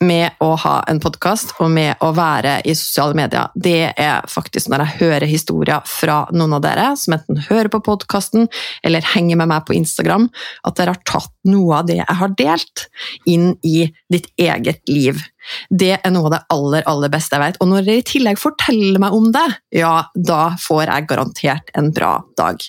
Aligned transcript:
med 0.00 0.36
å 0.40 0.54
ha 0.62 0.74
en 0.88 1.00
podkast 1.02 1.52
og 1.60 1.68
med 1.74 2.00
å 2.04 2.10
være 2.16 2.56
i 2.64 2.72
sosiale 2.76 3.16
medier, 3.18 3.50
det 3.54 3.92
er 4.00 4.28
faktisk 4.32 4.70
når 4.72 4.84
jeg 4.84 4.98
hører 5.02 5.28
historier 5.28 5.84
fra 5.88 6.22
noen 6.32 6.56
av 6.56 6.62
dere 6.64 6.86
som 6.96 7.18
enten 7.18 7.42
hører 7.50 7.68
på 7.72 7.82
podkasten 7.84 8.48
eller 8.86 9.04
henger 9.12 9.36
med 9.40 9.50
meg 9.52 9.66
på 9.68 9.76
Instagram, 9.76 10.30
at 10.64 10.78
dere 10.80 10.94
har 10.96 11.02
tatt 11.08 11.34
noe 11.48 11.82
av 11.82 11.90
det 11.90 11.98
jeg 12.00 12.18
har 12.22 12.36
delt, 12.38 12.86
inn 13.28 13.52
i 13.66 13.90
ditt 14.12 14.30
eget 14.40 14.80
liv. 14.88 15.20
Det 15.68 15.92
er 15.98 16.14
noe 16.14 16.30
av 16.30 16.36
det 16.36 16.42
aller, 16.54 16.86
aller 16.88 17.12
beste 17.12 17.36
jeg 17.36 17.44
vet. 17.44 17.60
Og 17.60 17.68
når 17.68 17.84
dere 17.84 18.00
i 18.00 18.06
tillegg 18.08 18.40
forteller 18.40 19.00
meg 19.02 19.16
om 19.16 19.28
det, 19.34 19.48
ja, 19.82 19.94
da 20.14 20.42
får 20.60 20.86
jeg 20.86 21.10
garantert 21.12 21.74
en 21.76 21.92
bra 21.96 22.14
dag. 22.40 22.64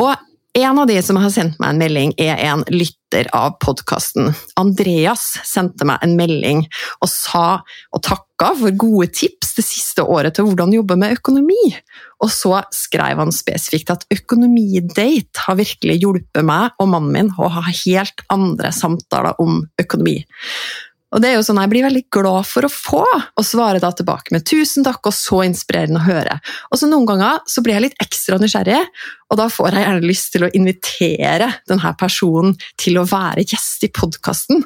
Og 0.00 0.16
en 0.58 0.82
av 0.82 0.86
de 0.90 0.98
som 1.02 1.18
har 1.20 1.30
sendt 1.30 1.60
meg 1.62 1.74
en 1.74 1.84
melding, 1.84 2.14
er 2.18 2.40
en 2.50 2.64
lytter 2.74 2.99
av 3.36 3.56
podkasten. 3.62 4.30
Andreas 4.60 5.32
sendte 5.46 5.86
meg 5.88 6.02
en 6.04 6.16
melding 6.18 6.64
og 7.00 7.10
sa 7.10 7.46
og 7.90 8.02
takka 8.06 8.52
for 8.60 8.76
gode 8.80 9.10
tips 9.12 9.54
det 9.58 9.64
siste 9.66 10.04
året 10.04 10.36
til 10.36 10.46
hvordan 10.48 10.74
jobbe 10.74 10.96
med 11.00 11.18
økonomi. 11.18 11.74
Og 12.20 12.30
så 12.32 12.60
skrev 12.74 13.20
han 13.20 13.32
spesifikt 13.34 13.92
at 13.92 14.06
økonomidate 14.12 15.46
har 15.46 15.58
virkelig 15.58 15.98
hjulpet 16.02 16.46
meg 16.46 16.76
og 16.80 16.92
mannen 16.92 17.12
min 17.16 17.32
å 17.40 17.50
ha 17.52 17.64
helt 17.68 18.24
andre 18.32 18.72
samtaler 18.76 19.40
om 19.42 19.64
økonomi. 19.80 20.20
Og 21.10 21.22
det 21.22 21.30
er 21.30 21.38
jo 21.38 21.44
sånn 21.46 21.58
Jeg 21.60 21.72
blir 21.72 21.86
veldig 21.86 22.04
glad 22.14 22.46
for 22.48 22.66
å 22.66 22.70
få, 22.70 23.02
og 23.02 23.46
svare 23.46 23.82
da 23.82 23.90
tilbake 23.94 24.34
med 24.34 24.44
'tusen 24.46 24.86
takk', 24.86 25.10
og 25.10 25.14
så 25.16 25.42
inspirerende 25.46 26.00
å 26.00 26.06
høre. 26.06 26.38
Og 26.70 26.78
så 26.78 26.88
Noen 26.90 27.06
ganger 27.06 27.40
så 27.50 27.62
blir 27.62 27.76
jeg 27.76 27.88
litt 27.88 28.02
ekstra 28.02 28.38
nysgjerrig, 28.38 28.80
og 29.30 29.38
da 29.38 29.46
får 29.46 29.74
jeg 29.74 29.84
gjerne 29.84 30.08
lyst 30.10 30.32
til 30.34 30.44
å 30.46 30.50
invitere 30.58 31.48
denne 31.70 31.92
personen 31.98 32.56
til 32.80 32.98
å 32.98 33.06
være 33.06 33.44
gjest 33.46 33.84
i 33.86 33.90
podkasten. 33.94 34.64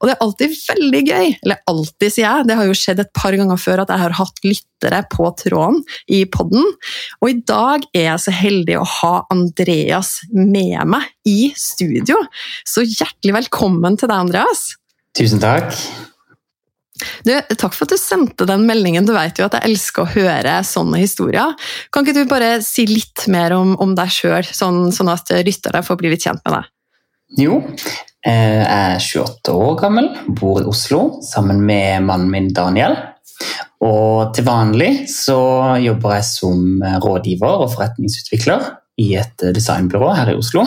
Og 0.00 0.08
det 0.08 0.14
er 0.14 0.24
alltid 0.24 0.54
veldig 0.70 1.02
gøy. 1.04 1.26
Eller 1.44 1.60
alltid, 1.68 2.08
sier 2.12 2.24
jeg. 2.24 2.46
Det 2.48 2.56
har 2.56 2.64
jo 2.64 2.78
skjedd 2.80 3.02
et 3.04 3.12
par 3.12 3.36
ganger 3.36 3.60
før 3.60 3.84
at 3.84 3.92
jeg 3.92 4.04
har 4.04 4.16
hatt 4.16 4.40
lyttere 4.46 5.02
på 5.12 5.28
tråden 5.42 5.82
i 6.08 6.22
podden. 6.24 6.64
Og 7.20 7.28
i 7.28 7.36
dag 7.44 7.84
er 7.92 8.08
jeg 8.08 8.24
så 8.24 8.34
heldig 8.38 8.80
å 8.80 8.88
ha 9.02 9.14
Andreas 9.34 10.16
med 10.32 10.80
meg 10.96 11.12
i 11.28 11.52
studio. 11.60 12.16
Så 12.64 12.88
hjertelig 12.88 13.36
velkommen 13.42 14.00
til 14.00 14.08
deg, 14.08 14.16
Andreas. 14.16 14.70
Tusen 15.16 15.40
takk. 15.40 15.72
Du, 17.24 17.32
takk 17.32 17.74
for 17.74 17.84
at 17.84 17.92
du 17.92 18.00
sendte 18.00 18.46
den 18.48 18.64
meldingen. 18.68 19.06
Du 19.08 19.12
vet 19.16 19.38
jo 19.38 19.46
at 19.48 19.56
jeg 19.58 19.70
elsker 19.70 20.04
å 20.04 20.12
høre 20.14 20.58
sånne 20.64 21.00
historier. 21.02 21.56
Kan 21.92 22.04
ikke 22.04 22.22
du 22.22 22.30
bare 22.30 22.56
si 22.64 22.86
litt 22.88 23.26
mer 23.32 23.54
om, 23.56 23.74
om 23.82 23.94
deg 23.96 24.12
sjøl, 24.12 24.46
sånn, 24.46 24.86
sånn, 24.96 25.12
at 25.12 25.32
rytterne 25.36 25.84
får 25.84 26.00
bli 26.00 26.12
litt 26.12 26.24
kjent 26.24 26.42
med 26.46 26.56
deg? 26.56 26.70
Jo, 27.42 27.58
eh, 28.28 28.62
jeg 28.62 28.94
er 28.94 29.02
28 29.02 29.56
år 29.56 29.76
gammel, 29.80 30.08
bor 30.38 30.60
i 30.62 30.68
Oslo 30.70 31.20
sammen 31.26 31.64
med 31.66 32.06
mannen 32.06 32.32
min 32.32 32.52
Daniel. 32.54 32.96
Og 33.84 34.32
til 34.36 34.46
vanlig 34.46 34.90
så 35.12 35.38
jobber 35.82 36.16
jeg 36.16 36.28
som 36.30 36.84
rådgiver 37.04 37.64
og 37.66 37.72
forretningsutvikler 37.74 38.70
i 39.02 39.10
et 39.20 39.46
designbyrå 39.54 40.10
her 40.16 40.32
i 40.32 40.36
Oslo. 40.38 40.62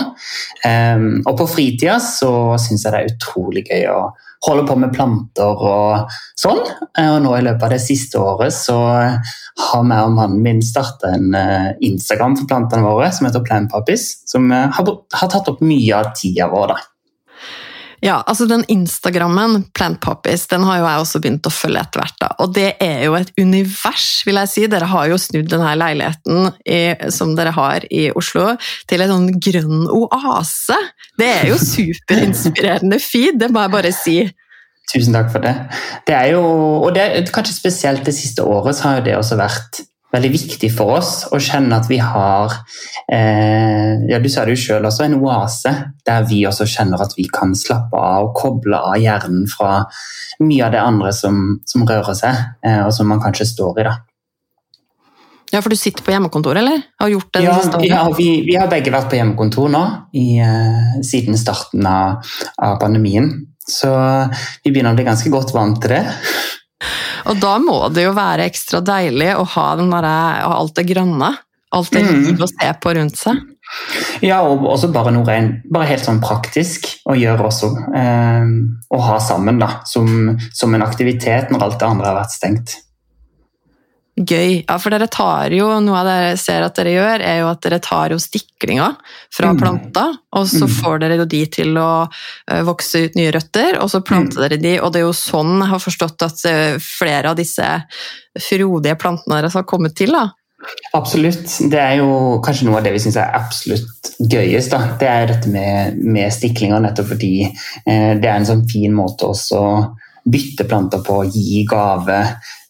Og 0.69 1.37
på 1.39 1.47
fritida 1.49 1.95
så 2.03 2.31
syns 2.61 2.85
jeg 2.85 2.93
det 2.93 2.99
er 2.99 3.13
utrolig 3.15 3.63
gøy 3.65 3.87
å 3.89 4.01
holde 4.47 4.65
på 4.67 4.75
med 4.79 4.93
planter 4.95 5.63
og 5.69 6.13
sånn. 6.39 6.61
Og 7.03 7.17
nå 7.23 7.33
i 7.35 7.43
løpet 7.45 7.65
av 7.65 7.73
det 7.73 7.81
siste 7.83 8.21
året 8.21 8.55
så 8.55 8.77
har 8.79 9.83
vi 9.83 9.97
og 9.99 10.13
mannen 10.15 10.39
min 10.43 10.61
starta 10.63 11.11
en 11.17 11.35
eh, 11.35 11.73
Instagram 11.89 12.37
for 12.39 12.49
plantene 12.49 12.85
våre 12.85 13.09
som 13.15 13.27
heter 13.27 13.43
Plant 13.43 13.71
Puppies, 13.73 14.05
som 14.29 14.47
eh, 14.55 14.69
har 14.71 15.31
tatt 15.33 15.51
opp 15.51 15.59
mye 15.65 15.97
av 15.97 16.13
tida 16.15 16.47
vår. 16.51 16.71
da. 16.71 16.79
Ja, 18.05 18.21
altså 18.27 18.47
den 18.47 18.63
Instagrammen, 18.71 19.65
Plant 19.75 20.05
den 20.49 20.63
har 20.63 20.79
jo 20.79 20.85
jeg 20.85 21.03
også 21.03 21.21
begynt 21.21 21.47
å 21.47 21.51
følge 21.53 21.81
etter 21.83 22.03
hvert. 22.03 22.17
da. 22.21 22.29
Og 22.39 22.53
det 22.55 22.69
er 22.83 23.03
jo 23.05 23.15
et 23.17 23.31
univers, 23.39 24.07
vil 24.25 24.39
jeg 24.39 24.51
si. 24.51 24.65
Dere 24.71 24.87
har 24.89 25.09
jo 25.11 25.17
snudd 25.19 25.49
denne 25.51 25.73
leiligheten 25.75 26.51
i, 26.63 26.81
som 27.11 27.35
dere 27.35 27.53
har 27.55 27.85
i 27.91 28.09
Oslo, 28.15 28.53
til 28.89 29.03
en 29.03 29.13
sånn 29.13 29.31
grønn 29.43 29.87
oase. 29.91 30.77
Det 31.19 31.29
er 31.41 31.49
jo 31.51 31.59
superinspirerende 31.59 33.01
feed, 33.03 33.39
det 33.41 33.51
må 33.51 33.65
jeg 33.65 33.75
bare 33.75 33.93
si. 33.95 34.17
Tusen 34.89 35.13
takk 35.13 35.29
for 35.33 35.45
det. 35.45 35.53
Det 36.07 36.15
er 36.17 36.31
jo, 36.33 36.41
og 36.81 36.95
det, 36.95 37.27
kanskje 37.35 37.53
spesielt 37.53 38.07
det 38.07 38.15
siste 38.17 38.45
året 38.47 38.77
så 38.77 38.87
har 38.87 38.99
jo 38.99 39.05
det 39.05 39.17
også 39.19 39.37
vært 39.37 39.83
veldig 40.13 40.31
viktig 40.33 40.69
for 40.73 40.97
oss 40.97 41.13
å 41.29 41.39
kjenne 41.41 41.77
at 41.77 41.89
vi 41.89 41.99
har 42.01 42.55
eh, 43.11 43.93
ja, 44.09 44.19
Du 44.21 44.29
sa 44.31 44.45
det 44.45 44.55
jo 44.55 44.61
selv 44.63 44.89
også, 44.89 45.05
en 45.05 45.19
oase 45.21 45.73
der 46.07 46.25
vi 46.29 46.41
også 46.49 46.67
kjenner 46.69 47.03
at 47.05 47.13
vi 47.17 47.27
kan 47.29 47.53
slappe 47.57 47.97
av 47.97 48.29
og 48.29 48.35
koble 48.37 48.79
av 48.79 48.97
hjernen 49.01 49.45
fra 49.49 49.83
mye 50.41 50.65
av 50.65 50.73
det 50.73 50.81
andre 50.81 51.13
som, 51.15 51.59
som 51.67 51.85
rører 51.87 52.15
seg, 52.17 52.45
eh, 52.65 52.81
og 52.85 52.93
som 52.95 53.09
man 53.11 53.21
kanskje 53.21 53.49
står 53.51 53.81
i. 53.81 53.87
da. 53.89 53.97
Ja, 55.49 55.61
For 55.61 55.73
du 55.73 55.77
sitter 55.79 56.05
på 56.05 56.13
hjemmekontor, 56.13 56.57
eller? 56.61 56.83
Har 57.01 57.09
gjort 57.09 57.33
det 57.33 57.43
ja, 57.43 57.55
ja 57.85 58.03
vi, 58.15 58.29
vi, 58.45 58.55
har 58.57 58.69
begge 58.71 58.93
vært 58.93 59.09
på 59.11 59.17
hjemmekontor 59.17 59.71
nå 59.73 59.83
i, 60.13 60.27
eh, 60.45 60.99
siden 61.05 61.37
starten 61.39 61.85
av, 61.89 62.21
av 62.61 62.77
pandemien. 62.81 63.31
Så 63.69 63.89
vi 64.63 64.71
begynner 64.71 64.95
å 64.95 64.97
bli 64.97 65.05
ganske 65.05 65.29
godt 65.33 65.53
vant 65.53 65.77
til 65.81 65.93
det. 65.97 66.03
Og 67.27 67.39
da 67.41 67.57
må 67.63 67.77
det 67.93 68.07
jo 68.07 68.15
være 68.17 68.47
ekstra 68.49 68.81
deilig 68.85 69.33
å 69.35 69.45
ha 69.55 69.69
der, 69.79 70.09
alt 70.47 70.75
det 70.79 70.87
grønne. 70.89 71.33
Alt 71.69 71.91
det 71.93 72.01
mm. 72.01 72.39
å 72.41 72.47
se 72.49 72.69
på 72.81 72.93
rundt 72.97 73.19
seg. 73.19 73.41
Ja, 74.25 74.39
og 74.41 74.63
også 74.65 74.89
bare 74.89 75.11
noe 75.13 75.35
bare 75.69 75.89
helt 75.91 76.05
sånn 76.05 76.21
praktisk 76.23 76.87
å 77.05 77.13
gjøre 77.17 77.45
også. 77.45 77.69
Eh, 77.95 78.53
å 78.89 79.01
ha 79.05 79.17
sammen 79.21 79.61
da, 79.61 79.83
som, 79.85 80.33
som 80.55 80.73
en 80.73 80.85
aktivitet 80.85 81.53
når 81.53 81.67
alt 81.67 81.77
det 81.81 81.89
andre 81.91 82.09
har 82.09 82.17
vært 82.23 82.33
stengt. 82.33 82.79
Gøy. 84.19 84.65
Ja, 84.65 84.75
for 84.81 84.91
dere 84.91 85.07
tar 85.07 85.53
jo, 85.55 85.69
Noe 85.79 86.01
av 86.01 86.07
det 86.09 86.15
jeg 86.17 86.39
ser 86.41 86.65
at 86.65 86.75
dere 86.75 86.91
gjør, 86.91 87.21
er 87.23 87.37
jo 87.39 87.51
at 87.53 87.61
dere 87.63 87.77
tar 87.83 88.11
jo 88.11 88.17
stiklinger 88.19 88.97
fra 89.31 89.53
mm. 89.53 89.59
planter, 89.61 90.17
og 90.35 90.49
så 90.51 90.67
mm. 90.67 90.73
får 90.75 90.99
dere 91.05 91.19
jo 91.21 91.27
de 91.31 91.39
til 91.53 91.79
å 91.79 91.91
uh, 92.03 92.59
vokse 92.67 93.05
ut 93.05 93.15
nye 93.15 93.31
røtter, 93.31 93.77
og 93.79 93.87
så 93.93 94.03
planter 94.03 94.41
mm. 94.41 94.43
dere 94.43 94.59
de, 94.59 94.73
og 94.83 94.91
det 94.91 94.99
er 94.99 95.07
jo 95.07 95.15
sånn 95.15 95.55
jeg 95.61 95.71
har 95.71 95.85
forstått 95.85 96.27
at 96.27 96.43
uh, 96.49 96.75
flere 96.83 97.31
av 97.31 97.39
disse 97.39 97.69
frodige 98.49 98.99
plantene 98.99 99.39
deres 99.39 99.55
har 99.55 99.67
kommet 99.69 99.95
til. 99.95 100.11
da. 100.17 100.27
Absolutt. 100.97 101.47
Det 101.71 101.79
er 101.79 102.01
jo 102.01 102.41
kanskje 102.43 102.67
noe 102.67 102.81
av 102.81 102.85
det 102.85 102.91
vi 102.97 103.01
syns 103.03 103.17
er 103.21 103.31
absolutt 103.37 104.11
gøyest. 104.19 104.73
Da. 104.73 104.97
Det 104.99 105.07
er 105.07 105.31
dette 105.31 105.51
med, 105.53 105.99
med 106.03 106.33
stiklinger, 106.35 106.81
nettopp 106.83 107.13
fordi 107.13 107.33
eh, 107.47 108.11
det 108.19 108.27
er 108.27 108.35
en 108.35 108.49
sånn 108.49 108.67
fin 108.69 108.91
måte 108.95 109.29
også 109.29 109.59
å 109.63 109.73
bytte 110.29 110.65
planter 110.69 111.01
på, 111.05 111.21
gi 111.33 111.63
gave, 111.69 112.19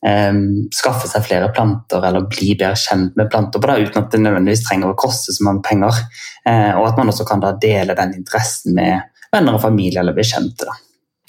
um, 0.05 0.43
skaffe 0.75 1.09
seg 1.11 1.25
flere 1.27 1.51
planter 1.55 2.05
eller 2.07 2.27
bli 2.31 2.53
bedre 2.55 2.77
kjent 2.79 3.17
med 3.19 3.29
planter 3.31 3.61
på 3.61 3.71
det, 3.71 3.89
uten 3.89 4.01
at 4.03 4.11
det 4.13 4.21
nødvendigvis 4.23 4.65
trenger 4.67 4.93
å 4.93 4.99
koste 4.99 5.35
så 5.35 5.47
mange 5.47 5.65
penger. 5.67 6.03
Uh, 6.47 6.79
og 6.79 6.89
at 6.91 7.01
man 7.01 7.11
også 7.11 7.27
kan 7.27 7.43
dele 7.61 7.97
den 7.97 8.15
interessen 8.21 8.77
med 8.79 9.09
venner 9.33 9.57
og 9.57 9.63
familie 9.63 10.01
eller 10.01 10.17
bekjente. 10.17 10.71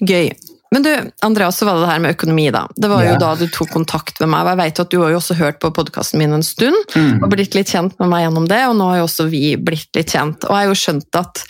Gøy. 0.00 0.30
Men 0.70 0.82
du, 0.82 0.90
Andreas, 1.20 1.58
så 1.58 1.66
var 1.66 1.74
det 1.74 1.82
det 1.82 1.90
her 1.90 2.02
med 2.04 2.14
økonomi, 2.14 2.44
da. 2.54 2.62
Det 2.78 2.88
var 2.90 3.02
jo 3.02 3.10
ja. 3.10 3.18
da 3.18 3.30
du 3.34 3.46
tok 3.50 3.72
kontakt 3.74 4.20
med 4.22 4.30
meg. 4.30 4.44
og 4.44 4.50
Jeg 4.52 4.60
vet 4.60 4.80
at 4.84 4.92
du 4.92 4.98
har 5.02 5.10
jo 5.10 5.18
også 5.18 5.36
hørt 5.40 5.58
på 5.62 5.70
podkasten 5.74 6.20
min 6.22 6.36
en 6.36 6.44
stund 6.46 6.78
mm. 6.94 7.24
og 7.24 7.32
blitt 7.32 7.56
litt 7.58 7.72
kjent 7.72 7.96
med 7.98 8.10
meg 8.12 8.22
gjennom 8.22 8.46
det, 8.50 8.60
og 8.68 8.76
nå 8.78 8.86
har 8.92 9.00
jo 9.00 9.06
også 9.08 9.26
vi 9.32 9.42
blitt 9.58 9.90
litt 9.98 10.14
kjent. 10.14 10.46
Og 10.46 10.54
jeg 10.54 10.68
har 10.68 10.70
jo 10.70 10.78
skjønt 10.78 11.18
at, 11.18 11.42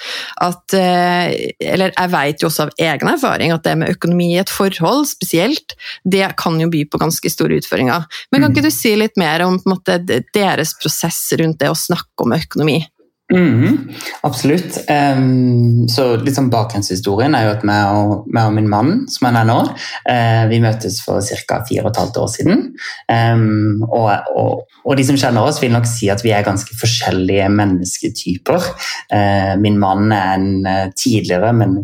at 0.47 0.77
eh, 0.79 1.35
Eller 1.73 1.93
jeg 1.93 2.13
vet 2.15 2.45
jo 2.45 2.49
også 2.49 2.69
av 2.69 2.73
egen 2.87 3.13
erfaring 3.13 3.53
at 3.53 3.67
det 3.67 3.77
med 3.83 3.93
økonomi 3.93 4.31
i 4.33 4.41
et 4.41 4.53
forhold 4.53 5.05
spesielt, 5.11 5.77
det 6.05 6.25
kan 6.41 6.57
jo 6.63 6.71
by 6.73 6.87
på 6.89 7.03
ganske 7.03 7.33
store 7.33 7.61
utfordringer. 7.61 8.09
Men 8.33 8.41
kan 8.41 8.49
mm. 8.49 8.57
ikke 8.57 8.71
du 8.71 8.73
si 8.73 8.95
litt 8.97 9.21
mer 9.21 9.45
om 9.45 9.61
måte, 9.69 10.01
deres 10.33 10.73
prosess 10.81 11.21
rundt 11.37 11.61
det 11.61 11.69
å 11.69 11.77
snakke 11.77 12.25
om 12.25 12.33
økonomi? 12.41 12.81
Mm, 13.31 13.91
absolutt. 14.27 14.79
Um, 14.91 15.87
så 15.91 16.17
litt 16.19 16.35
sånn 16.35 16.50
Bakgrunnshistorien 16.50 17.37
er 17.38 17.47
jo 17.47 17.53
at 17.55 17.67
meg 17.69 17.93
og, 17.94 18.25
meg 18.32 18.49
og, 18.49 18.56
min 18.56 18.71
mann, 18.71 18.93
som 19.12 19.29
han 19.29 19.38
er 19.41 19.47
nå, 19.50 19.59
uh, 19.71 20.43
vi 20.50 20.59
møtes 20.62 20.99
for 21.05 21.23
ca. 21.23 21.61
fire 21.69 21.85
og 21.87 21.93
et 21.93 22.03
halvt 22.03 22.21
år 22.25 22.32
siden. 22.35 22.67
Um, 23.06 23.87
og, 23.87 24.11
og, 24.35 24.67
og, 24.82 24.93
de 24.99 25.06
som 25.06 25.21
kjenner 25.21 25.47
oss, 25.47 25.62
vil 25.62 25.75
nok 25.75 25.88
si 25.88 26.11
at 26.12 26.25
vi 26.27 26.35
er 26.35 26.47
ganske 26.47 26.75
forskjellige 26.81 27.47
mennesketyper. 27.55 28.69
Uh, 29.15 29.55
min 29.62 29.79
mann 29.81 30.11
er 30.17 30.35
en 30.35 30.53
uh, 30.67 30.85
tidligere, 30.99 31.55
men 31.56 31.81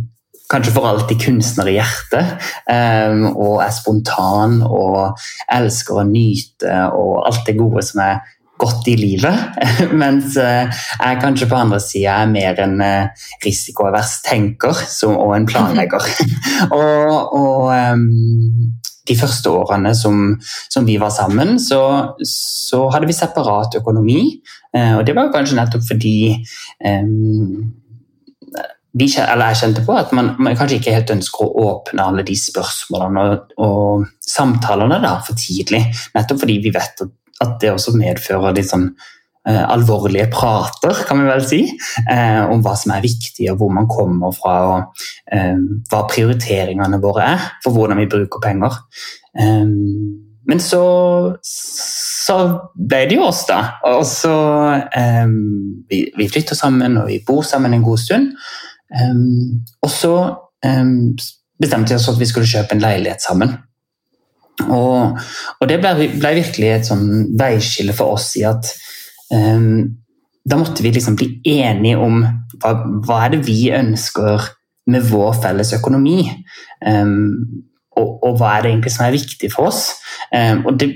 kanskje 0.50 0.74
for 0.74 0.86
alltid 0.86 1.20
kunstner 1.22 1.70
i 1.70 1.76
hjertet. 1.78 2.48
Um, 2.70 3.26
og 3.32 3.60
er 3.64 3.74
spontan 3.74 4.60
og 4.66 5.18
elsker 5.52 6.02
å 6.02 6.06
nyte 6.06 6.86
og 6.94 7.26
alt 7.26 7.46
det 7.48 7.56
gode 7.58 7.82
som 7.86 8.02
er 8.04 8.24
godt 8.58 8.88
i 8.90 8.96
livet. 8.98 9.60
Mens 10.02 10.36
uh, 10.40 10.66
jeg 11.00 11.20
kanskje 11.22 11.48
på 11.50 11.58
andre 11.58 11.80
sida 11.82 12.22
er 12.22 12.32
mer 12.32 12.60
en 12.64 12.80
uh, 12.80 13.28
risikoavers 13.44 14.20
tenker 14.26 14.82
og 15.12 15.36
en 15.36 15.48
planlegger. 15.48 16.10
og, 16.80 17.36
og 17.36 17.70
um, 17.70 18.06
de 19.06 19.16
første 19.18 19.50
årene 19.50 19.94
som, 19.94 20.36
som 20.72 20.86
vi 20.86 20.98
var 21.00 21.12
sammen, 21.14 21.60
så, 21.62 21.80
så, 22.26 22.86
hadde 22.94 23.08
vi 23.08 23.16
separat 23.16 23.78
økonomi. 23.78 24.20
Uh, 24.74 24.98
og 24.98 25.06
det 25.06 25.16
var 25.16 25.32
kanskje 25.34 25.58
nettopp 25.60 25.86
fordi 25.92 26.16
um, 26.84 27.74
vi, 28.96 29.10
jeg 29.12 29.58
kjente 29.60 29.84
på 29.84 29.92
at 29.92 30.12
man, 30.16 30.32
man, 30.40 30.56
kanskje 30.56 30.78
ikke 30.80 30.94
helt 30.94 31.12
ønsker 31.12 31.44
å 31.44 31.66
åpne 31.68 32.04
alle 32.08 32.24
de 32.24 32.36
spørsmålene 32.40 33.24
og, 33.28 33.54
og 33.60 34.06
samtalene 34.24 35.02
da, 35.02 35.18
for 35.26 35.36
tidlig. 35.38 35.82
Nettopp 36.16 36.40
fordi 36.46 36.56
vi 36.64 36.72
vet 36.72 37.04
at, 37.04 37.12
at 37.44 37.56
det 37.60 37.72
også 37.72 37.96
medfører 37.98 38.56
litt 38.56 38.68
sånn 38.70 38.86
eh, 39.48 39.62
alvorlige 39.62 40.28
prater, 40.32 41.02
kan 41.08 41.20
vi 41.20 41.28
vel 41.28 41.44
si, 41.46 41.62
eh, 42.10 42.42
om 42.50 42.62
hva 42.64 42.76
som 42.78 42.94
er 42.96 43.04
viktig, 43.04 43.48
og 43.52 43.60
hvor 43.60 43.72
man 43.74 43.88
kommer 43.90 44.34
fra, 44.36 44.56
og 44.70 45.04
eh, 45.32 45.58
hva 45.90 46.04
prioriteringene 46.10 47.00
våre 47.02 47.32
er 47.34 47.50
for 47.64 47.76
hvordan 47.76 48.02
vi 48.02 48.10
bruker 48.12 48.42
penger. 48.42 48.80
Um, 49.36 50.22
men 50.46 50.62
så, 50.62 50.82
så, 51.42 52.36
ble 52.78 53.02
det 53.10 53.18
jo 53.18 53.26
oss, 53.26 53.42
da. 53.48 53.58
Og 53.90 54.04
så 54.08 54.32
um, 54.86 55.34
vi, 55.90 56.04
vi 56.16 56.28
flytter 56.30 56.56
sammen, 56.56 56.96
og 57.00 57.10
vi 57.10 57.18
bor 57.26 57.42
sammen 57.44 57.74
en 57.74 57.84
god 57.84 58.00
stund. 58.00 58.30
Um, 58.94 59.66
og 59.82 59.90
så 59.90 60.14
bestemte 60.62 61.92
vi 61.92 61.98
oss 61.98 62.06
for 62.06 62.16
at 62.16 62.22
vi 62.22 62.28
skulle 62.30 62.48
kjøpe 62.48 62.76
en 62.76 62.82
leilighet 62.82 63.22
sammen. 63.22 63.56
Og, 64.64 65.18
og 65.60 65.68
det 65.68 65.78
ble, 65.82 66.08
ble, 66.16 66.32
virkelig 66.38 66.70
et 66.72 66.88
sånn 66.88 67.08
veiskille 67.36 67.94
for 67.96 68.16
oss 68.16 68.30
i 68.40 68.44
at 68.48 68.70
um, 69.34 69.84
da 70.46 70.58
måtte 70.60 70.84
vi 70.84 70.94
liksom 70.94 71.18
bli 71.18 71.28
enige 71.58 71.98
om 72.00 72.22
hva, 72.62 72.72
hva, 73.04 73.18
er 73.24 73.34
det 73.34 73.42
vi 73.44 73.66
ønsker 73.76 74.48
med 74.92 75.04
vår 75.10 75.34
felles 75.42 75.74
økonomi. 75.76 76.22
Og, 76.86 78.08
og, 78.14 78.36
hva 78.38 78.52
er 78.54 78.64
det 78.64 78.70
egentlig 78.70 78.92
som 78.94 79.04
er 79.08 79.16
viktig 79.16 79.50
for 79.52 79.68
oss. 79.72 79.82
og 80.30 80.70
det, 80.78 80.88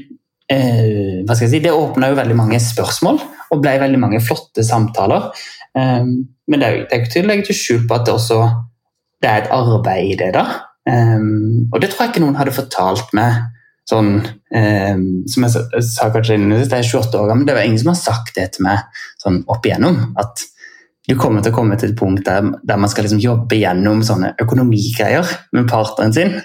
uh, 0.53 1.21
hva 1.27 1.35
skal 1.35 1.49
jeg 1.49 1.53
si, 1.56 1.63
det 1.67 1.75
åpna 1.75 2.13
jo 2.13 2.21
veldig 2.21 2.39
mange 2.39 2.63
spørsmål 2.63 3.21
og 3.51 3.63
ble 3.63 3.77
veldig 3.83 4.01
mange 4.01 4.23
flotte 4.23 4.65
samtaler. 4.65 5.29
Um, 5.75 6.31
men 6.51 6.63
det 6.63 6.69
er, 6.69 6.83
er 6.87 7.03
ikke 7.03 7.15
til 7.17 7.27
å 7.27 7.31
legge 7.31 7.49
til 7.51 7.59
skjul 7.59 7.87
på 7.91 7.99
at 7.99 8.06
det 8.06 8.15
også 8.15 8.41
det 9.21 9.29
er 9.29 9.43
et 9.43 9.53
arbeid 9.53 10.15
i 10.15 10.19
det. 10.23 10.33
da. 10.35 10.69
Um, 10.88 11.69
og 11.71 11.81
det 11.82 11.91
tror 11.91 12.06
jeg 12.06 12.15
ikke 12.15 12.23
noen 12.25 12.38
hadde 12.38 12.56
fortalt 12.56 13.11
meg 13.12 13.35
sånn 13.91 14.15
um, 14.25 15.03
Som 15.29 15.44
jeg 15.44 15.82
sa 15.85 16.06
kanskje 16.09 16.38
innledningsvis, 16.38 16.71
jeg 16.73 16.87
er 16.87 16.88
28 16.88 17.19
år 17.21 17.29
gammel, 17.29 17.49
det 17.49 17.56
var 17.56 17.67
ingen 17.67 17.81
som 17.82 17.91
har 17.93 17.99
sagt 18.00 18.32
det 18.38 18.47
til 18.55 18.65
meg 18.69 19.03
sånn 19.21 19.43
opp 19.50 19.67
igjennom. 19.67 19.99
At 20.21 20.44
du 21.09 21.17
kommer 21.19 21.43
til 21.43 21.53
å 21.53 21.56
komme 21.56 21.77
til 21.81 21.91
et 21.91 21.99
punkt 21.99 22.23
der, 22.29 22.53
der 22.62 22.79
man 22.81 22.93
skal 22.93 23.05
liksom 23.06 23.23
jobbe 23.23 23.59
gjennom 23.59 24.05
sånne 24.06 24.35
økonomigreier 24.41 25.32
med 25.56 25.69
partneren 25.71 26.15
sin. 26.17 26.37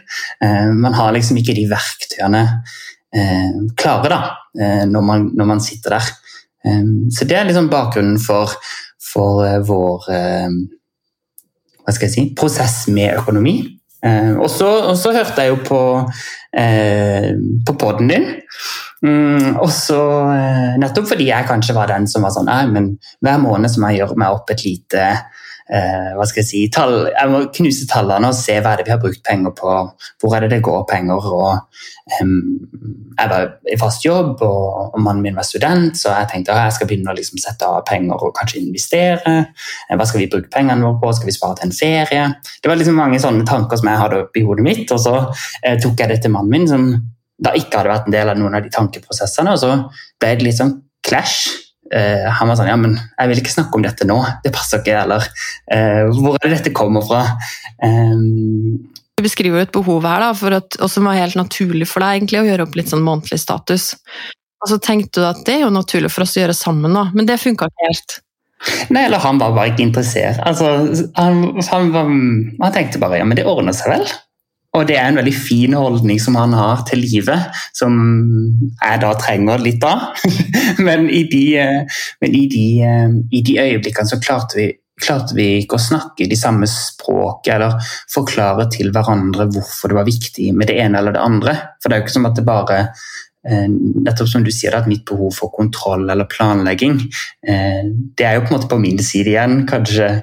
Uh, 0.41 0.73
man 0.73 0.97
har 0.97 1.13
liksom 1.15 1.39
ikke 1.39 1.55
de 1.57 1.67
verktøyene 1.69 2.43
uh, 2.49 3.61
klare 3.77 4.11
da, 4.11 4.21
uh, 4.59 4.83
når, 4.89 5.07
man, 5.11 5.29
når 5.37 5.51
man 5.55 5.63
sitter 5.63 5.99
der. 5.99 6.13
så 7.13 7.27
det 7.29 7.35
er 7.37 7.43
liksom 7.45 7.67
bakgrunnen 7.69 8.17
for 8.17 8.55
for 9.15 9.45
eh, 9.45 9.61
vår 9.65 10.09
eh, 10.11 10.55
hva 11.85 11.93
skal 11.93 12.07
jeg 12.07 12.15
si, 12.15 12.25
prosess 12.37 12.85
med 12.89 13.19
økonomi. 13.19 13.59
Eh, 14.03 14.33
og 14.35 14.49
så 14.51 15.13
hørte 15.15 15.45
jeg 15.45 15.53
jo 15.53 15.61
på, 15.65 15.81
på 17.67 17.77
poden 17.79 18.11
din. 18.11 18.27
Mm, 19.05 19.57
og 19.59 19.67
så 19.75 19.99
Nettopp 20.79 21.09
fordi 21.11 21.27
jeg 21.27 21.45
kanskje 21.49 21.75
var 21.75 21.91
den 21.91 22.07
som 22.09 22.23
var 22.25 22.31
sånn 22.33 22.47
Nei, 22.47 22.63
men 22.71 22.87
hver 23.21 23.41
måned 23.43 23.69
så 23.69 23.81
må 23.81 23.91
jeg 23.91 23.99
gjøre 24.01 24.17
meg 24.17 24.37
opp 24.37 24.53
et 24.53 24.63
lite 24.65 25.03
eh, 25.69 26.11
hva 26.15 26.25
skal 26.27 26.41
Jeg 26.43 26.49
si, 26.49 26.61
tall, 26.73 27.07
jeg 27.09 27.31
må 27.31 27.41
knuse 27.53 27.87
tallene 27.89 28.29
og 28.29 28.37
se 28.37 28.57
hva 28.59 28.73
er 28.73 28.81
det 28.81 28.87
vi 28.87 28.93
har 28.93 29.01
brukt 29.01 29.21
penger 29.25 29.53
på, 29.57 29.71
hvor 30.21 30.35
er 30.35 30.45
det 30.45 30.51
det 30.55 30.61
går 30.65 30.83
penger. 30.89 31.25
og 31.33 32.21
um, 32.21 32.35
Jeg 33.17 33.31
var 33.31 33.47
i 33.71 33.77
fast 33.81 34.05
jobb, 34.05 34.41
og, 34.45 34.93
og, 34.93 34.99
mannen 35.01 35.23
min 35.25 35.37
var 35.37 35.47
student, 35.47 35.97
så 35.97 36.13
jeg 36.19 36.29
tenkte 36.33 36.53
at 36.53 36.67
jeg 36.67 36.77
skal 36.77 36.91
begynne 36.91 37.13
å 37.13 37.17
liksom, 37.17 37.41
sette 37.41 37.65
av 37.65 37.81
penger 37.87 38.27
og 38.27 38.35
kanskje 38.37 38.61
investere. 38.61 39.35
Eh, 39.89 39.95
hva 39.95 40.07
skal 40.07 40.23
vi 40.23 40.29
bruke 40.31 40.51
pengene 40.53 40.85
våre 40.85 41.01
på? 41.01 41.15
Skal 41.17 41.31
vi 41.31 41.37
spare 41.37 41.59
til 41.59 41.71
en 41.71 41.75
ferie? 41.79 42.29
Det 42.61 42.71
var 42.71 42.79
liksom 42.79 42.99
mange 42.99 43.21
sånne 43.23 43.47
tanker 43.49 43.81
som 43.81 43.91
jeg 43.91 44.03
hadde 44.03 44.23
oppi 44.27 44.45
hodet 44.45 44.67
mitt, 44.67 44.87
og 44.91 45.01
så 45.01 45.17
eh, 45.63 45.77
tok 45.81 45.99
jeg 45.99 46.13
det 46.13 46.21
til 46.25 46.35
mannen 46.35 46.53
min, 46.53 46.69
som 46.69 46.89
da 47.35 47.51
ikke 47.57 47.81
hadde 47.81 47.91
vært 47.91 48.09
en 48.09 48.15
del 48.15 48.31
av 48.31 48.39
noen 48.39 48.55
av 48.55 48.63
de 48.63 48.71
tankeprosessene, 48.71 49.55
og 49.55 49.59
så 49.59 49.71
ble 50.21 50.35
det 50.37 50.45
litt 50.45 50.59
sånn 50.61 50.77
clash 51.05 51.64
Uh, 51.93 52.25
han 52.33 52.49
var 52.49 52.57
sånn 52.57 52.69
Ja, 52.71 52.75
men 52.81 52.95
jeg 52.97 53.29
vil 53.29 53.41
ikke 53.43 53.53
snakke 53.53 53.77
om 53.77 53.85
dette 53.85 54.07
nå. 54.09 54.17
Det 54.43 54.53
passer 54.55 54.81
ikke, 54.81 54.97
eller 55.03 55.25
uh, 55.25 56.09
Hvor 56.15 56.39
er 56.39 56.47
det 56.47 56.57
dette 56.57 56.73
kommer 56.75 57.05
fra? 57.05 57.21
Um, 57.83 58.81
du 59.15 59.23
beskriver 59.23 59.61
jo 59.61 59.65
et 59.67 59.75
behov 59.75 60.03
her, 60.03 60.25
da, 60.25 60.31
for 60.35 60.57
at, 60.57 60.75
og 60.83 60.89
som 60.91 61.05
var 61.07 61.15
helt 61.15 61.37
naturlig 61.39 61.87
for 61.87 62.03
deg 62.03 62.17
egentlig, 62.17 62.41
å 62.41 62.49
gjøre 62.49 62.65
opp 62.67 62.73
litt 62.75 62.91
sånn 62.91 63.05
månedlig 63.05 63.39
status. 63.39 63.93
Og 64.59 64.71
så 64.73 64.79
tenkte 64.83 65.21
du 65.21 65.27
at 65.29 65.39
det 65.47 65.59
er 65.59 65.63
jo 65.63 65.71
naturlig 65.71 66.11
for 66.11 66.25
oss 66.25 66.35
å 66.35 66.41
gjøre 66.41 66.57
sammen, 66.57 66.97
da, 66.97 67.05
men 67.15 67.29
det 67.29 67.39
funka 67.39 67.69
ikke 67.69 67.87
helt. 67.87 68.17
Nei, 68.89 69.05
eller 69.05 69.21
han 69.23 69.39
var 69.39 69.53
bare 69.55 69.71
ikke 69.71 69.85
interessert. 69.85 70.41
Altså, 70.43 70.73
han, 71.15 71.41
han, 71.69 71.91
var, 71.93 72.11
han 72.11 72.75
tenkte 72.75 72.99
bare 72.99 73.21
ja, 73.21 73.27
men 73.27 73.39
det 73.39 73.45
ordner 73.47 73.75
seg 73.77 73.93
vel. 73.93 74.07
Og 74.75 74.83
det 74.89 74.97
er 74.99 75.09
en 75.09 75.19
veldig 75.19 75.35
fin 75.35 75.75
holdning 75.77 76.19
som 76.21 76.35
han 76.39 76.55
har 76.55 76.83
til 76.89 77.03
livet, 77.03 77.51
som 77.75 77.95
jeg 78.73 79.01
da 79.03 79.11
trenger 79.19 79.63
litt 79.63 79.83
av. 79.87 80.09
men 80.87 81.07
i 81.09 81.23
de, 81.31 81.43
eh, 81.61 82.01
men 82.23 82.35
i 82.35 82.45
de, 82.51 82.65
eh, 82.83 83.19
i 83.31 83.43
de 83.45 83.59
øyeblikkene 83.63 84.11
så 84.11 84.19
klarte 84.23 84.59
vi, 84.59 84.69
klarte 85.01 85.35
vi, 85.37 85.49
ikke 85.63 85.79
å 85.79 85.85
snakke 85.85 86.27
de 86.31 86.39
samme 86.39 86.67
språket 86.71 87.55
eller 87.57 87.91
forklare 88.11 88.69
til 88.71 88.91
hverandre 88.95 89.49
hvorfor 89.51 89.91
det 89.91 89.99
var 89.99 90.07
viktig 90.07 90.51
med 90.55 90.71
det 90.71 90.79
ene 90.83 90.99
eller 90.99 91.15
det 91.15 91.23
andre. 91.23 91.59
For 91.79 91.89
det 91.89 91.95
er 91.95 92.03
jo 92.03 92.07
ikke 92.07 92.17
som 92.17 92.29
at 92.31 92.39
det 92.39 92.47
bare 92.47 92.79
eh, 92.83 93.67
nettopp 93.69 94.31
som 94.31 94.43
du 94.43 94.51
sier, 94.51 94.75
at 94.75 94.91
mitt 94.91 95.05
behov 95.07 95.35
for 95.39 95.55
kontroll 95.55 96.09
eller 96.09 96.27
planlegging, 96.31 96.99
det 97.45 98.25
er 98.25 98.39
jo 98.39 98.43
på 98.43 98.51
en 98.51 98.57
måte 98.57 98.71
på 98.71 98.81
min 98.81 98.99
side 99.03 99.31
igjen. 99.31 99.61
Kanskje 99.69 100.17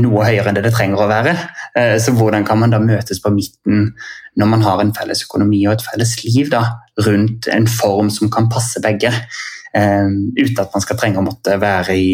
noe 0.00 0.26
høyere 0.26 0.50
enn 0.50 0.58
det 0.58 0.64
det 0.66 0.74
trenger 0.74 1.04
å 1.04 1.08
være. 1.10 1.32
Eh, 1.78 1.96
så 2.02 2.14
hvordan 2.16 2.46
kan 2.48 2.60
man 2.60 2.74
da 2.74 2.80
møtes 2.82 3.22
på 3.22 3.32
midten 3.34 3.90
når 4.38 4.48
man 4.48 4.64
har 4.64 4.80
en 4.80 4.92
felles 4.96 5.24
økonomi 5.26 5.64
og 5.66 5.76
et 5.76 5.86
felles 5.86 6.14
liv 6.24 6.52
da, 6.52 6.62
rundt 7.06 7.48
en 7.52 7.68
form 7.68 8.10
som 8.12 8.30
kan 8.32 8.50
passe 8.52 8.82
begge? 8.84 9.12
Um, 9.72 10.34
uten 10.36 10.58
at 10.60 10.74
man 10.74 10.82
skal 10.84 10.98
trenge 11.00 11.16
å 11.16 11.24
måtte 11.24 11.54
være 11.56 11.94
i, 11.96 12.08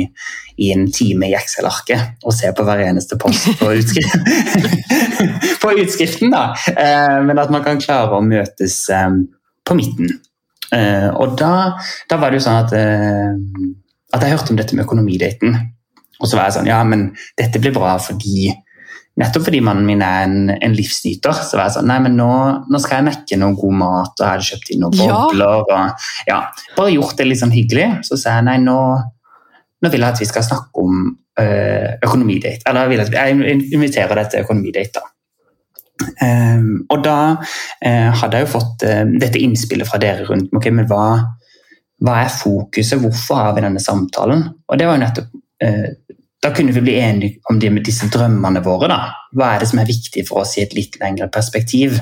i 0.62 0.68
en 0.70 0.84
time 0.94 1.26
i 1.26 1.34
Excel-arket 1.34 2.22
og 2.22 2.30
se 2.36 2.52
på 2.54 2.62
hver 2.62 2.84
eneste 2.84 3.18
post 3.18 3.48
på, 3.58 3.72
utskrift, 3.80 4.14
på 5.64 5.72
utskriften. 5.82 6.30
Da. 6.30 6.52
Uh, 6.70 7.18
men 7.26 7.42
at 7.42 7.50
man 7.50 7.64
kan 7.66 7.82
klare 7.82 8.14
å 8.14 8.22
møtes 8.22 8.78
um, 8.94 9.24
på 9.66 9.74
midten. 9.78 10.20
Uh, 10.70 11.10
og 11.16 11.34
da, 11.40 11.52
da, 12.10 12.20
var 12.20 12.30
det 12.30 12.38
jo 12.38 12.46
sånn 12.46 12.62
at, 12.62 12.76
uh, 12.78 14.14
at 14.14 14.22
jeg 14.22 14.36
hørte 14.36 14.54
om 14.54 14.60
dette 14.60 14.78
med 14.78 14.86
økonomidaten. 14.86 15.58
Og 16.18 16.26
så 16.26 16.38
var 16.38 16.48
jeg 16.48 16.58
sånn 16.58 16.70
Ja, 16.70 16.80
men 16.86 17.10
dette 17.38 17.60
blir 17.62 17.74
bra 17.76 17.96
fordi 18.02 18.48
Nettopp 19.18 19.48
fordi 19.48 19.58
mannen 19.66 19.82
min 19.82 20.02
er 20.04 20.28
en, 20.28 20.50
en 20.62 20.74
livsnyter. 20.78 21.34
Så 21.42 21.58
var 21.58 21.66
jeg 21.66 21.74
sånn 21.78 21.88
Nei, 21.90 21.98
men 22.04 22.14
nå, 22.14 22.30
nå, 22.70 22.78
skal 22.78 23.00
jeg 23.00 23.08
mekke 23.08 23.38
noe 23.40 23.56
god 23.58 23.74
mat, 23.80 24.12
og 24.14 24.22
jeg 24.22 24.30
hadde 24.30 24.46
kjøpt 24.46 24.70
inn 24.70 24.84
noen 24.84 24.94
bobler. 24.94 25.56
Ja. 25.72 25.80
Og, 25.88 26.04
ja, 26.28 26.36
bare 26.76 26.92
gjort 26.94 27.18
det 27.18 27.26
litt 27.26 27.40
sånn 27.40 27.54
hyggelig. 27.54 27.88
Så 28.06 28.18
sa 28.20 28.36
jeg 28.36 28.46
nei, 28.46 28.60
nå, 28.62 28.78
nå 29.82 29.90
vil 29.90 30.06
jeg 30.06 30.14
at 30.14 30.22
vi 30.22 30.28
skal 30.30 30.46
snakke 30.46 30.84
om 30.84 31.00
øh, 31.10 31.88
økonomidate. 32.06 32.62
Eller 32.70 32.86
jeg 32.86 32.92
vil 32.92 33.02
at 33.08 33.16
jeg 33.18 33.58
inviterer 33.74 34.22
deg 34.22 34.30
til 34.30 34.46
økonomidate. 34.46 35.02
da. 35.02 35.10
Um, 35.98 36.84
og 36.94 37.02
da 37.02 37.18
uh, 37.34 38.10
hadde 38.20 38.38
jeg 38.38 38.46
jo 38.46 38.52
fått 38.52 38.84
uh, 38.86 39.02
dette 39.18 39.40
innspillet 39.42 39.88
fra 39.88 39.98
dere 39.98 40.28
rundt 40.28 40.52
okay, 40.54 40.70
men 40.70 40.86
hva, 40.86 41.06
hva 42.06 42.20
er 42.22 42.30
fokuset, 42.30 43.00
hvorfor 43.02 43.40
har 43.40 43.56
vi 43.56 43.64
denne 43.66 43.82
samtalen? 43.82 44.44
Og 44.68 44.78
det 44.78 44.86
var 44.86 44.94
jo 44.94 45.02
nettopp 45.02 45.32
uh, 45.34 45.88
da 46.42 46.52
kunne 46.54 46.72
vi 46.72 46.80
bli 46.80 46.94
enige 46.94 47.40
om 47.50 47.58
det 47.58 47.70
med 47.74 47.82
disse 47.86 48.06
drømmene 48.14 48.60
våre. 48.62 48.86
Da. 48.90 48.98
Hva 49.34 49.54
er 49.54 49.62
det 49.62 49.68
som 49.72 49.80
er 49.82 49.88
viktig 49.88 50.22
for 50.28 50.44
oss 50.44 50.54
i 50.58 50.62
et 50.62 50.74
litt 50.76 50.98
lengre 51.00 51.26
perspektiv? 51.34 51.98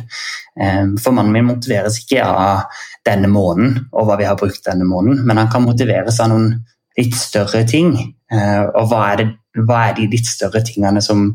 Ehm, 0.61 0.97
for 1.01 1.17
mannen 1.17 1.33
min 1.33 1.49
motiveres 1.49 2.03
ikke 2.03 2.25
av 2.25 2.83
denne 3.07 3.31
måneden 3.33 3.87
og 3.93 4.09
hva 4.09 4.19
vi 4.21 4.27
har 4.29 4.37
brukt 4.37 4.65
denne 4.67 4.85
måneden, 4.89 5.25
men 5.25 5.41
han 5.41 5.49
kan 5.53 5.65
motiveres 5.65 6.21
av 6.21 6.33
noen 6.33 6.51
litt 6.99 7.17
større 7.17 7.63
ting. 7.69 7.95
Eh, 8.33 8.65
og 8.77 8.91
hva 8.91 9.03
er, 9.13 9.23
det, 9.23 9.29
hva 9.65 9.87
er 9.89 9.97
de 10.01 10.11
litt 10.13 10.29
større 10.29 10.61
tingene 10.67 11.01
som, 11.05 11.31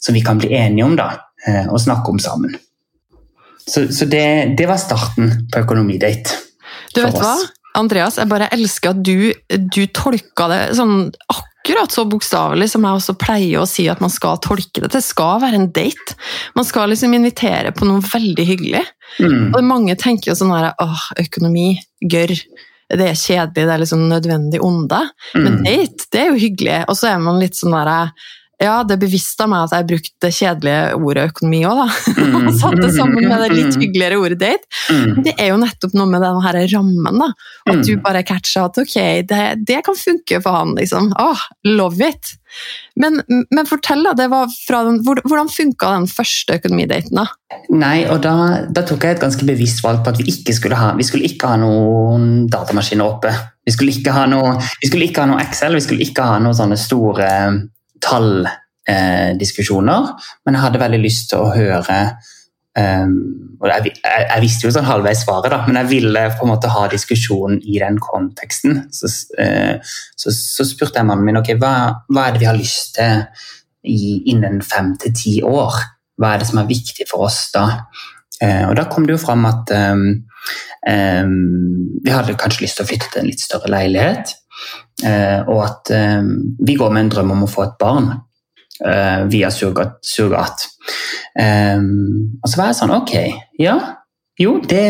som, 0.00 0.16
vi 0.16 0.24
kan 0.24 0.40
bli 0.40 0.54
enige 0.56 0.86
om 0.86 0.96
da, 0.96 1.10
eh, 1.44 1.66
og 1.68 1.82
snakke 1.84 2.14
om 2.14 2.22
sammen? 2.22 2.56
Så, 3.58 3.90
så 3.92 4.08
det, 4.08 4.56
det, 4.56 4.64
var 4.68 4.80
starten 4.80 5.50
på 5.52 5.60
Økonomidate. 5.66 6.40
Du 6.94 7.02
vet 7.02 7.20
hva? 7.20 7.36
Andreas, 7.76 8.16
jeg 8.16 8.30
bare 8.30 8.48
elsker 8.56 8.94
at 8.94 9.04
du, 9.04 9.28
du 9.68 9.82
tolka 9.92 10.48
det 10.48 10.62
sånn 10.78 11.10
akkurat 11.28 11.47
akkurat 11.68 11.92
så 11.92 12.04
bokstavelig 12.08 12.70
som 12.72 12.84
jeg 12.86 12.96
også 12.96 13.14
pleier 13.20 13.60
å 13.60 13.66
si 13.68 13.84
at 13.92 14.00
man 14.00 14.10
skal 14.10 14.38
tolke 14.40 14.80
det. 14.80 14.88
Det 14.94 15.02
skal 15.04 15.40
være 15.42 15.58
en 15.60 15.66
date. 15.72 16.14
Man 16.56 16.64
skal 16.64 16.88
liksom 16.88 17.12
invitere 17.14 17.72
på 17.76 17.84
noe 17.84 18.00
veldig 18.00 18.46
hyggelig. 18.48 18.84
Mm. 19.20 19.52
Og 19.54 19.60
mange 19.64 19.96
tenker 20.00 20.30
jo 20.32 20.36
sånn 20.38 20.54
her 20.54 20.72
åh, 20.80 21.04
økonomi, 21.20 21.76
gørr. 22.00 22.32
Det 22.88 23.04
er 23.04 23.18
kjedelig, 23.20 23.66
det 23.68 23.74
er 23.74 23.82
liksom 23.82 24.08
nødvendig 24.08 24.62
onde. 24.64 25.02
Men 25.34 25.58
Mm. 25.58 25.64
date, 25.64 26.06
det 26.10 26.20
er 26.20 26.30
jo 26.32 26.40
hyggelig. 26.40 26.84
Og 26.88 26.96
så 26.96 27.12
er 27.12 27.18
man 27.18 27.38
litt 27.40 27.54
sånn 27.54 27.72
derre 27.76 28.12
Ja, 28.58 28.80
det 28.82 28.96
bevisste 28.98 29.46
meg 29.46 29.68
at 29.68 29.74
jeg 29.76 29.86
brukte 29.92 30.24
det 30.24 30.32
kjedelige 30.34 30.96
ordet 30.98 31.28
økonomi 31.30 31.60
òg, 31.68 31.78
da. 31.78 32.14
Mm. 32.18 32.32
Og 32.48 32.56
satte 32.58 32.80
det 32.82 32.90
sammen 32.96 33.28
med 33.30 33.38
det 33.44 33.50
litt 33.54 33.76
hyggeligere 33.78 34.18
ordet 34.18 34.38
date. 34.40 34.66
Mm. 34.90 35.20
Det 35.28 35.34
er 35.38 35.52
jo 35.52 35.60
nettopp 35.62 35.94
noe 35.94 36.10
med 36.10 36.24
den 36.26 36.40
her 36.42 36.58
rammen, 36.74 37.20
da. 37.22 37.28
At 37.68 37.76
Mm. 37.78 37.84
du 37.86 37.92
bare 38.02 38.24
catcher 38.26 38.64
at 38.66 38.80
ok, 38.82 38.96
det, 39.30 39.42
det 39.68 39.78
kan 39.86 39.94
funke 39.94 40.40
for 40.42 40.56
han, 40.58 40.74
liksom. 40.74 41.12
Åh, 41.22 41.44
love 41.70 42.02
it! 42.08 42.34
Men, 42.98 43.20
men 43.28 43.66
fortell, 43.68 44.02
da. 44.08 44.16
Det 44.18 44.26
var 44.32 44.50
fra 44.66 44.82
den, 44.88 44.98
hvordan 45.06 45.52
funka 45.54 45.92
den 45.94 46.08
første 46.10 46.58
økonomidaten, 46.58 47.14
da? 47.20 47.28
Nei, 47.70 48.02
og 48.10 48.24
da, 48.26 48.34
da 48.74 48.82
tok 48.88 49.06
jeg 49.06 49.18
et 49.20 49.22
ganske 49.22 49.46
bevisst 49.46 49.84
valg 49.86 50.02
på 50.02 50.10
at 50.16 50.18
vi 50.18 50.26
ikke 50.34 50.56
skulle 50.58 50.74
ha, 50.80 50.90
vi 50.98 51.06
skulle 51.06 51.30
ikke 51.30 51.46
ha 51.54 51.60
noen 51.62 52.48
datamaskiner 52.50 53.06
oppe. 53.06 53.30
Vi 53.68 53.76
skulle 53.76 53.94
ikke 53.94 54.16
ha 54.18 54.26
noe, 54.26 54.56
vi 54.82 54.90
skulle 54.90 55.06
ikke 55.12 55.22
ha 55.22 55.30
noe 55.30 55.42
Excel, 55.46 55.78
vi 55.78 55.84
skulle 55.86 56.08
ikke 56.10 56.26
ha 56.26 56.40
noen 56.42 56.56
sånne 56.58 56.80
store 56.80 57.28
talldiskusjoner. 58.04 60.02
Eh, 60.08 60.32
men 60.46 60.54
jeg 60.56 60.64
hadde 60.64 60.82
veldig 60.84 61.02
lyst 61.02 61.30
til 61.32 61.38
å 61.44 61.52
høre 61.54 61.98
um, 62.78 63.12
og 63.58 63.66
jeg, 63.72 63.92
jeg, 63.98 64.24
jeg 64.28 64.42
visste 64.44 64.66
jo 64.68 64.72
sånn 64.74 64.86
halvveis 64.86 65.24
svaret, 65.24 65.50
da, 65.50 65.58
men 65.66 65.80
jeg 65.80 65.90
ville 65.90 66.22
på 66.38 66.46
en 66.46 66.52
måte 66.52 66.70
ha 66.70 66.84
diskusjonen 66.92 67.58
i 67.66 67.80
den 67.82 67.98
konteksten. 68.02 68.84
Så, 68.94 69.10
eh, 69.42 69.76
så, 70.14 70.30
så 70.30 70.66
spurte 70.68 71.00
jeg 71.00 71.08
mannen 71.08 71.26
min 71.26 71.40
ok, 71.40 71.50
hva, 71.58 71.72
hva 72.06 72.26
er 72.28 72.36
det 72.36 72.42
vi 72.44 72.50
har 72.50 72.58
lyst 72.58 72.94
til 72.98 73.24
i, 73.82 74.30
innen 74.30 74.62
fem 74.62 74.94
til 75.02 75.14
ti 75.16 75.34
år. 75.46 75.80
Hva 76.18 76.34
er 76.34 76.42
det 76.42 76.48
som 76.50 76.62
er 76.62 76.70
viktig 76.70 77.06
for 77.10 77.26
oss 77.26 77.40
da? 77.54 77.66
Eh, 78.42 78.64
og 78.68 78.76
da 78.78 78.86
kom 78.90 79.06
det 79.06 79.16
jo 79.16 79.22
fram 79.22 79.46
at 79.48 79.74
um, 79.74 80.06
vi 80.88 82.12
hadde 82.12 82.36
kanskje 82.38 82.64
lyst 82.64 82.78
til 82.78 82.86
å 82.86 82.88
flytte 82.88 83.10
til 83.12 83.22
en 83.22 83.28
litt 83.28 83.42
større 83.42 83.70
leilighet. 83.72 84.36
eh, 85.04 85.40
og 85.46 85.62
at 85.64 85.92
um, 85.94 86.32
vi 86.66 86.74
går 86.78 86.90
med 86.90 87.06
en 87.06 87.12
drøm 87.12 87.36
om 87.36 87.44
å 87.46 87.50
få 87.50 87.64
et 87.66 87.76
barn 87.80 88.10
eh, 88.84 89.22
via 89.30 89.50
surrogat. 89.54 89.98
surrogat. 90.02 90.66
Um, 91.38 92.38
og 92.42 92.50
så 92.50 92.58
var 92.58 92.70
jeg 92.70 92.78
sånn 92.80 92.96
Ok, 92.96 93.14
ja. 93.62 93.76
Jo, 94.38 94.56
det, 94.62 94.84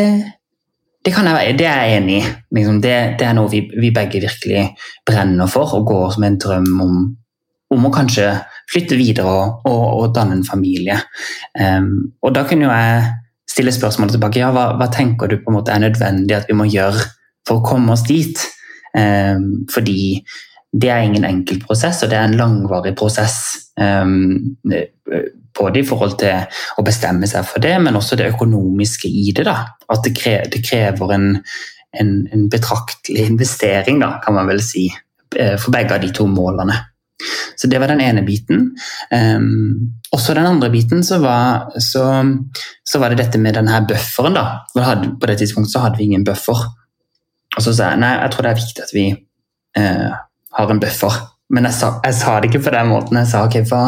det 1.05 1.13
kan 1.13 1.25
jeg 1.29 1.37
være, 1.37 1.55
det 1.57 1.69
er 1.69 1.85
jeg 1.85 2.01
enig 2.01 2.17
i. 2.19 2.33
Liksom, 2.57 2.81
det, 2.85 2.97
det 3.21 3.29
er 3.29 3.37
noe 3.37 3.49
vi, 3.51 3.63
vi 3.81 3.93
begge 3.93 4.21
virkelig 4.25 4.67
brenner 5.05 5.49
for 5.49 5.77
og 5.77 5.87
går 5.89 6.19
med 6.21 6.33
en 6.33 6.43
drøm 6.43 6.83
om, 6.85 6.99
om 7.73 7.87
å 7.87 7.93
kanskje 7.93 8.27
flytte 8.69 8.97
videre 8.97 9.29
og, 9.29 9.65
og, 9.69 9.85
og 10.03 10.13
danne 10.13 10.37
en 10.37 10.45
familie. 10.45 10.99
Og 11.57 12.35
da 12.35 12.43
kunne 12.45 12.67
jo 12.67 12.69
jeg 12.69 13.09
stille 13.59 13.75
spørsmålet 13.75 14.15
tilbake. 14.15 14.39
Ja, 14.39 14.53
hva, 14.55 14.71
hva 14.79 14.87
tenker 14.93 15.27
du 15.27 15.39
på 15.41 15.51
en 15.51 15.59
måte 15.59 15.73
er 15.75 15.83
nødvendig 15.83 16.37
at 16.37 16.47
vi 16.47 16.55
må 16.55 16.67
gjøre 16.69 17.03
for 17.47 17.59
å 17.59 17.65
komme 17.65 17.91
oss 17.95 18.05
dit? 18.07 18.39
Um, 18.95 19.65
fordi 19.69 20.21
det 20.69 20.89
er 20.93 21.03
ingen 21.03 21.25
enkel 21.27 21.59
prosess, 21.65 22.03
og 22.05 22.11
det 22.11 22.19
er 22.19 22.29
en 22.29 22.37
langvarig 22.39 22.93
prosess. 22.97 23.67
Um, 23.75 24.55
både 25.59 25.81
i 25.81 25.87
forhold 25.87 26.15
til 26.21 26.45
å 26.79 26.85
bestemme 26.85 27.27
seg 27.27 27.47
for 27.49 27.63
det, 27.63 27.75
men 27.83 27.97
også 27.99 28.15
det 28.19 28.29
økonomiske 28.31 29.09
i 29.09 29.33
det. 29.35 29.43
da. 29.49 29.57
At 29.91 30.05
det, 30.07 30.15
krever, 30.15 30.47
det 30.53 30.63
krever 30.63 31.15
en, 31.17 31.27
en, 31.99 32.13
en 32.31 32.47
betraktelig 32.53 33.27
investering, 33.33 33.99
da, 34.05 34.15
kan 34.23 34.37
man 34.37 34.47
vel 34.47 34.63
si, 34.63 34.87
eh, 35.35 35.57
for 35.59 35.75
begge 35.75 35.97
av 35.97 36.05
de 36.05 36.13
to 36.15 36.29
målene. 36.31 36.77
Så 37.59 37.67
det 37.67 37.79
var 37.81 37.91
den 37.91 38.01
ene 38.01 38.23
biten. 38.25 38.69
Um, 39.11 39.95
også 40.15 40.33
den 40.37 40.47
andre 40.47 40.69
biten 40.71 41.03
så 41.03 41.19
var, 41.23 41.73
så, 41.83 42.05
så 42.87 43.01
var 43.01 43.11
det 43.11 43.25
dette 43.25 43.41
med 43.41 43.57
denne 43.59 43.81
bufferen. 43.87 44.37
da. 44.37 44.45
Hadde, 44.79 45.15
på 45.19 45.27
det 45.27 45.39
tidspunktet 45.41 45.73
så 45.75 45.83
hadde 45.83 45.99
vi 45.99 46.09
ingen 46.09 46.23
buffer. 46.27 46.63
Og 47.57 47.65
så 47.65 47.73
sa 47.73 47.91
jeg 47.93 48.03
nei, 48.03 48.13
jeg 48.21 48.31
tror 48.33 48.45
det 48.45 48.51
er 48.51 48.61
viktig 48.61 48.85
at 48.85 48.95
vi 48.95 49.05
uh, 49.79 50.17
har 50.57 50.71
en 50.71 50.81
buffer. 50.81 51.17
Men 51.49 51.65
jeg 51.69 51.79
sa, 51.79 51.95
jeg 52.05 52.17
sa, 52.17 52.37
det 52.39 52.51
ikke 52.51 52.67
på 52.67 52.75
den 52.75 52.91
måten. 52.91 53.17
Jeg 53.17 53.31
sa 53.31 53.43
ok, 53.47 53.57
hva, 53.71 53.83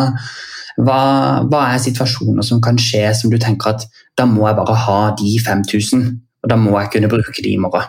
hva, 0.82 1.00
hva, 1.46 1.62
er 1.70 1.84
situasjoner 1.84 2.46
som 2.46 2.62
kan 2.64 2.80
skje 2.82 3.06
som 3.18 3.34
du 3.34 3.38
tenker 3.42 3.76
at 3.76 3.86
da 4.18 4.26
må 4.30 4.48
jeg 4.48 4.58
bare 4.58 4.78
ha 4.86 5.00
de 5.18 5.36
5000, 5.46 6.08
og 6.42 6.50
da 6.50 6.58
må 6.58 6.74
jeg 6.80 6.92
kunne 6.96 7.12
bruke 7.12 7.38
de 7.38 7.54
i 7.54 7.62
morgen. 7.62 7.88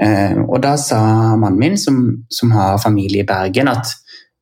Uh, 0.00 0.44
og 0.48 0.62
da 0.64 0.74
sa 0.80 1.00
mannen 1.36 1.60
min, 1.60 1.78
som, 1.80 2.00
som, 2.32 2.52
har 2.56 2.80
familie 2.82 3.22
i 3.22 3.28
Bergen, 3.28 3.68
at 3.68 3.92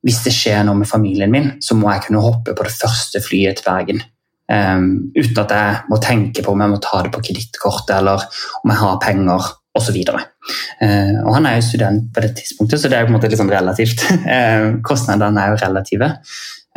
hvis 0.07 0.23
det 0.23 0.35
skjer 0.35 0.63
noe 0.67 0.79
med 0.79 0.89
familien 0.89 1.33
min, 1.33 1.49
så 1.63 1.75
må 1.75 1.91
jeg 1.91 2.07
kunne 2.07 2.23
hoppe 2.23 2.55
på 2.55 2.67
det 2.67 2.75
første 2.77 3.23
flyet 3.25 3.59
til 3.59 3.67
Bergen. 3.67 4.03
Um, 4.47 5.11
uten 5.17 5.41
at 5.43 5.53
jeg 5.57 5.79
må 5.91 5.97
tenke 5.99 6.43
på 6.47 6.53
om 6.55 6.61
jeg 6.63 6.71
må 6.71 6.77
ta 6.79 7.01
det 7.03 7.11
på 7.11 7.23
kredittkortet 7.27 7.97
eller 7.97 8.23
om 8.61 8.71
jeg 8.71 8.79
har 8.79 9.01
penger 9.03 9.49
osv. 9.77 9.97
Uh, 10.07 11.17
og 11.25 11.33
han 11.35 11.49
er 11.51 11.57
jo 11.57 11.65
student 11.67 12.13
på 12.15 12.23
det 12.23 12.37
tidspunktet, 12.39 12.79
så 12.79 12.91
det 12.91 12.99
er 12.99 13.03
jo 13.03 13.09
på 13.09 13.15
en 13.15 13.19
måte 13.19 13.41
sånn 13.41 13.51
relativt. 13.51 14.05
Uh, 14.23 14.79
kostnadene 14.87 15.43
er 15.43 15.55
jo 15.55 15.59
relative. 15.65 16.13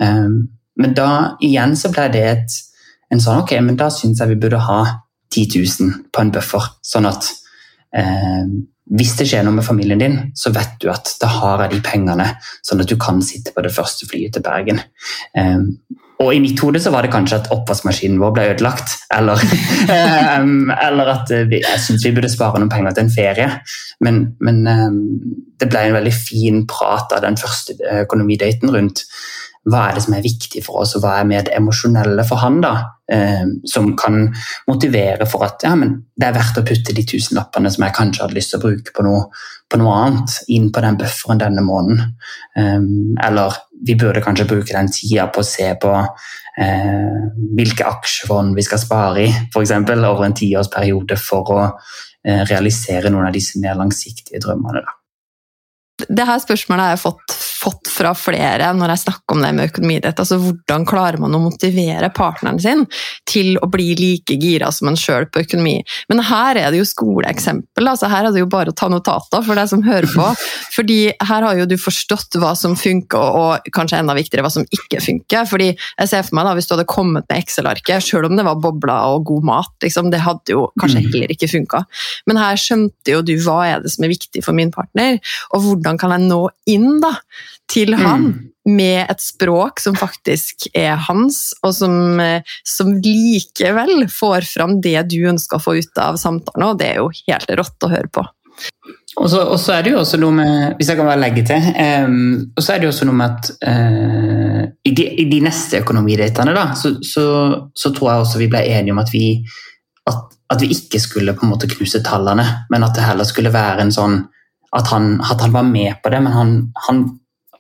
Um, 0.01 0.39
men 0.79 0.97
da 0.97 1.11
igjen 1.45 1.77
så 1.77 1.93
ble 1.93 2.07
det 2.15 2.25
et, 2.31 2.57
en 3.13 3.21
sånn 3.21 3.43
ok, 3.43 3.53
men 3.61 3.77
da 3.77 3.91
syns 3.93 4.23
jeg 4.23 4.33
vi 4.33 4.41
burde 4.41 4.63
ha 4.65 4.81
10 5.29 5.61
000 5.61 6.09
på 6.09 6.23
en 6.23 6.33
buffer, 6.33 6.65
sånn 6.81 7.05
at 7.09 7.29
uh, 7.93 8.49
hvis 8.89 9.15
det 9.19 9.27
skjer 9.29 9.45
noe 9.45 9.57
med 9.59 9.65
familien 9.65 10.01
din, 10.01 10.19
så 10.37 10.51
vet 10.53 10.79
du 10.81 10.89
at 10.91 11.13
da 11.21 11.29
har 11.29 11.65
jeg 11.65 11.75
de 11.75 11.81
pengene, 11.85 12.25
sånn 12.65 12.81
at 12.81 12.89
du 12.89 12.97
kan 13.01 13.21
sitte 13.25 13.53
på 13.53 13.63
det 13.65 13.73
første 13.75 14.09
flyet 14.09 14.33
til 14.35 14.45
Bergen. 14.45 14.81
Um, 15.37 15.75
og 16.19 16.33
i 16.35 16.41
mitt 16.43 16.59
hode 16.59 16.81
så 16.83 16.91
var 16.91 17.05
det 17.05 17.13
kanskje 17.13 17.37
at 17.39 17.51
oppvaskmaskinen 17.53 18.19
vår 18.19 18.33
ble 18.35 18.47
ødelagt. 18.51 18.97
Eller, 19.15 19.39
um, 20.41 20.71
eller 20.87 21.13
at 21.13 21.31
vi, 21.51 21.61
jeg 21.61 21.83
syntes 21.85 22.07
vi 22.07 22.15
burde 22.17 22.31
spare 22.33 22.59
noen 22.59 22.71
penger 22.71 22.97
til 22.97 23.05
en 23.05 23.13
ferie. 23.13 23.49
Men, 24.03 24.19
men 24.43 24.63
um, 24.67 24.97
det 25.61 25.69
ble 25.71 25.85
en 25.85 25.95
veldig 25.95 26.15
fin 26.15 26.65
prat 26.67 27.13
av 27.15 27.23
den 27.23 27.39
første 27.39 27.77
økonomidaten 28.01 28.73
rundt 28.73 29.05
hva 29.67 29.89
er 29.89 29.97
det 29.97 30.03
som 30.05 30.15
er 30.15 30.23
viktig 30.23 30.61
for 30.65 30.83
oss, 30.83 30.95
og 30.95 31.03
hva 31.03 31.17
er 31.19 31.27
mer 31.27 31.43
det 31.45 31.55
emosjonelle 31.57 32.23
for 32.27 32.41
han, 32.41 32.59
da, 32.63 32.73
eh, 33.11 33.43
som 33.67 33.91
kan 33.99 34.29
motivere 34.69 35.27
for 35.29 35.43
at 35.47 35.65
ja, 35.65 35.73
det 35.75 36.27
er 36.27 36.35
verdt 36.37 36.61
å 36.61 36.65
putte 36.67 36.95
de 36.95 37.05
tusenlappene 37.07 37.71
som 37.73 37.85
jeg 37.85 37.95
kanskje 37.97 38.23
hadde 38.23 38.37
lyst 38.37 38.53
til 38.53 38.61
å 38.61 38.65
bruke 38.67 38.95
på 38.95 39.05
noe, 39.05 39.25
på 39.69 39.79
noe 39.81 39.95
annet, 40.05 40.37
inn 40.55 40.69
på 40.73 40.83
den 40.85 40.99
bufferen 41.01 41.41
denne 41.43 41.65
måneden. 41.65 42.13
Eh, 42.55 42.77
eller 43.27 43.59
vi 43.85 43.97
burde 43.99 44.23
kanskje 44.23 44.47
bruke 44.49 44.75
den 44.75 44.91
tida 44.91 45.27
på 45.31 45.43
å 45.43 45.47
se 45.47 45.71
på 45.79 45.91
eh, 45.99 47.19
hvilke 47.57 47.87
aksjefond 47.87 48.55
vi 48.57 48.65
skal 48.67 48.81
spare 48.81 49.27
i, 49.27 49.33
f.eks. 49.51 49.75
over 49.97 50.23
en 50.25 50.39
tiårsperiode 50.39 51.19
for 51.19 51.53
å 51.55 51.61
eh, 51.67 52.45
realisere 52.47 53.11
noen 53.11 53.29
av 53.29 53.35
disse 53.35 53.59
mer 53.61 53.79
langsiktige 53.79 54.41
drømmene. 54.43 54.83
Da. 54.87 54.98
Det 56.07 56.25
her 56.25 56.39
spørsmålet 56.41 56.85
har 56.85 56.93
jeg 56.93 57.01
fått, 57.01 57.35
fått, 57.59 57.89
fra 57.89 58.13
flere 58.15 58.69
når 58.77 58.93
jeg 58.93 59.01
snakker 59.01 59.35
om 59.35 59.41
det 59.43 59.49
med 59.57 59.69
økonomidrett. 59.71 60.19
Altså, 60.21 60.37
hvordan 60.39 60.85
klarer 60.87 61.19
man 61.19 61.35
å 61.35 61.41
motivere 61.43 62.07
partneren 62.15 62.59
sin 62.61 62.85
til 63.27 63.57
å 63.59 63.67
bli 63.71 63.89
like 63.99 64.37
gira 64.39 64.69
som 64.71 64.91
en 64.91 64.99
sjøl 64.99 65.27
på 65.27 65.43
økonomi? 65.43 65.79
Men 66.11 66.23
her 66.29 66.59
er 66.61 66.71
det 66.71 66.79
jo 66.79 66.87
skoleeksempel. 66.87 67.89
Altså, 67.91 68.07
her 68.11 68.29
er 68.29 68.35
det 68.35 68.43
jo 68.43 68.49
bare 68.51 68.71
å 68.71 68.77
ta 68.77 68.87
notater 68.91 69.43
for 69.43 69.59
deg 69.59 69.71
som 69.71 69.83
hører 69.83 70.07
på. 70.13 70.29
Fordi 70.77 70.99
her 71.11 71.47
har 71.47 71.59
jo 71.59 71.67
du 71.67 71.75
forstått 71.81 72.39
hva 72.39 72.53
som 72.55 72.77
funker, 72.79 73.19
og 73.19 73.71
kanskje 73.75 73.99
enda 73.99 74.15
viktigere 74.17 74.45
hva 74.45 74.53
som 74.53 74.67
ikke 74.69 75.01
funker. 75.03 75.47
Fordi 75.49 75.71
jeg 75.73 76.11
ser 76.11 76.23
for 76.27 76.39
meg 76.39 76.47
da, 76.47 76.55
Hvis 76.59 76.69
du 76.69 76.75
hadde 76.77 76.87
kommet 76.89 77.27
med 77.27 77.43
Excel-arket, 77.43 78.05
sjøl 78.05 78.29
om 78.29 78.37
det 78.39 78.45
var 78.47 78.59
bobler 78.61 79.15
og 79.15 79.27
god 79.27 79.49
mat, 79.49 79.73
liksom, 79.83 80.13
det 80.13 80.23
hadde 80.23 80.55
jo 80.55 80.69
kanskje 80.79 81.03
heller 81.07 81.33
ikke 81.33 81.49
funka. 81.51 81.83
Men 82.29 82.39
her 82.39 82.59
skjønte 82.59 83.15
jo 83.15 83.23
du 83.25 83.35
hva 83.43 83.59
er 83.67 83.83
det 83.83 83.91
som 83.93 84.05
er 84.05 84.13
viktig 84.13 84.43
for 84.45 84.55
min 84.57 84.71
partner, 84.73 85.19
og 85.55 85.65
hvordan 85.65 85.88
hvordan 85.89 85.99
kan 85.99 86.13
jeg 86.13 86.29
nå 86.29 86.41
inn 86.69 86.99
da, 87.01 87.15
til 87.69 87.95
han 87.97 88.29
mm. 88.29 88.49
med 88.75 89.09
et 89.09 89.21
språk 89.21 89.81
som 89.81 89.97
faktisk 89.97 90.69
er 90.73 90.97
hans, 91.09 91.53
og 91.63 91.73
som, 91.73 92.21
som, 92.65 92.93
likevel 93.01 94.07
får 94.09 94.45
fram 94.45 94.79
det 94.81 95.01
du 95.09 95.21
ønsker 95.29 95.57
å 95.57 95.63
få 95.63 95.79
ut 95.79 96.01
av 96.01 96.19
samtalen. 96.21 96.67
Og 96.69 96.79
det 96.79 96.93
er 96.93 97.01
jo 97.01 97.09
helt 97.25 97.49
rått 97.57 97.85
å 97.85 97.91
høre 97.91 98.11
på. 98.11 98.25
Og 99.19 99.29
så, 99.31 99.41
og 99.41 99.57
så 99.59 99.77
er 99.77 99.83
det 99.83 99.93
jo 99.93 100.01
også 100.01 100.17
noe 100.19 100.35
med 100.35 100.73
Hvis 100.75 100.89
jeg 100.91 100.99
kan 100.99 101.07
bare 101.07 101.21
legge 101.21 101.45
til 101.47 101.63
um, 101.79 102.49
og 102.51 102.59
så 102.59 102.73
er 102.73 102.81
det 102.81 102.89
jo 102.89 102.91
også 102.91 103.05
noe 103.07 103.15
med 103.15 103.37
at 103.37 103.47
uh, 103.63 104.59
i, 104.83 104.91
de, 104.91 105.05
i, 105.23 105.25
de, 105.31 105.39
neste 105.43 105.79
økonomidatene 105.79 106.53
da, 106.55 106.65
så, 106.75 106.91
så, 107.03 107.23
så, 107.71 107.93
tror 107.95 108.11
jeg 108.11 108.25
også 108.25 108.41
vi 108.41 108.49
ble 108.51 108.61
enige 108.67 108.95
om 108.95 108.99
at 108.99 109.13
vi, 109.13 109.23
at, 110.11 110.35
at 110.51 110.63
vi 110.63 110.73
ikke 110.75 110.99
skulle 111.03 111.35
på 111.35 111.47
en 111.47 111.53
måte 111.53 111.71
knuse 111.71 112.03
tallene, 112.05 112.45
men 112.71 112.85
at 112.85 112.99
det 112.99 113.07
heller 113.07 113.27
skulle 113.27 113.53
være 113.55 113.87
en 113.87 113.95
sånn 113.95 114.19
at 114.75 114.91
han, 114.93 115.15
at 115.25 115.41
han, 115.41 115.53
var 115.55 115.65
med 115.65 115.97
på 116.03 116.11
det, 116.13 116.21
men 116.25 116.35
han, 116.35 116.53
han 116.87 117.03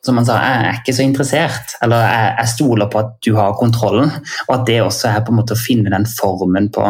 som 0.05 0.19
han 0.19 0.27
sa, 0.27 0.37
jeg 0.39 0.65
er 0.65 0.77
ikke 0.79 0.95
så 0.95 1.03
interessert. 1.03 1.73
Eller 1.83 2.03
jeg, 2.05 2.33
jeg, 2.37 2.51
stoler 2.53 2.89
på 2.91 3.01
at 3.01 3.15
du 3.25 3.33
har 3.35 3.57
kontrollen. 3.59 4.11
Og 4.47 4.53
at 4.55 4.67
det 4.69 4.79
også 4.83 5.09
er 5.11 5.23
på 5.25 5.33
en 5.33 5.39
måte 5.41 5.57
å 5.57 5.59
finne 5.59 5.91
den 5.91 6.07
formen 6.09 6.69
på 6.75 6.85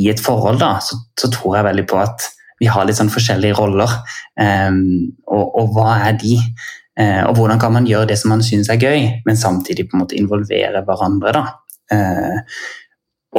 i 0.00 0.06
et 0.12 0.20
forhold, 0.22 0.60
da, 0.60 0.76
så, 0.84 1.00
så 1.18 1.26
tror 1.34 1.56
jeg 1.58 1.66
veldig 1.66 1.84
på 1.90 1.98
at 1.98 2.28
vi 2.60 2.68
har 2.70 2.84
litt 2.86 2.98
sånn 2.98 3.10
forskjellige 3.10 3.56
roller. 3.58 3.90
Um, 4.38 5.10
og, 5.26 5.56
og, 5.58 5.72
hva 5.74 5.96
er 6.06 6.18
de? 6.20 6.36
Uh, 7.00 7.24
og 7.26 7.40
hvordan 7.40 7.58
kan 7.62 7.74
man 7.74 7.88
gjøre 7.88 8.12
det 8.12 8.18
som 8.20 8.30
man 8.34 8.44
syns 8.44 8.70
er 8.70 8.78
gøy, 8.78 9.08
men 9.26 9.40
samtidig 9.40 9.88
på 9.88 9.96
en 9.96 10.04
måte 10.04 10.18
involvere 10.20 10.84
hverandre. 10.86 11.34
da. 11.34 11.44
Uh, 11.90 12.38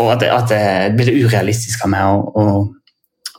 og 0.02 0.14
at 0.14 0.24
at 0.32 0.52
det 0.52 0.96
blir 0.96 1.26
urealistisk 1.26 1.84
av 1.86 1.92
meg 1.92 2.08
å, 2.08 2.20
å, 2.32 2.44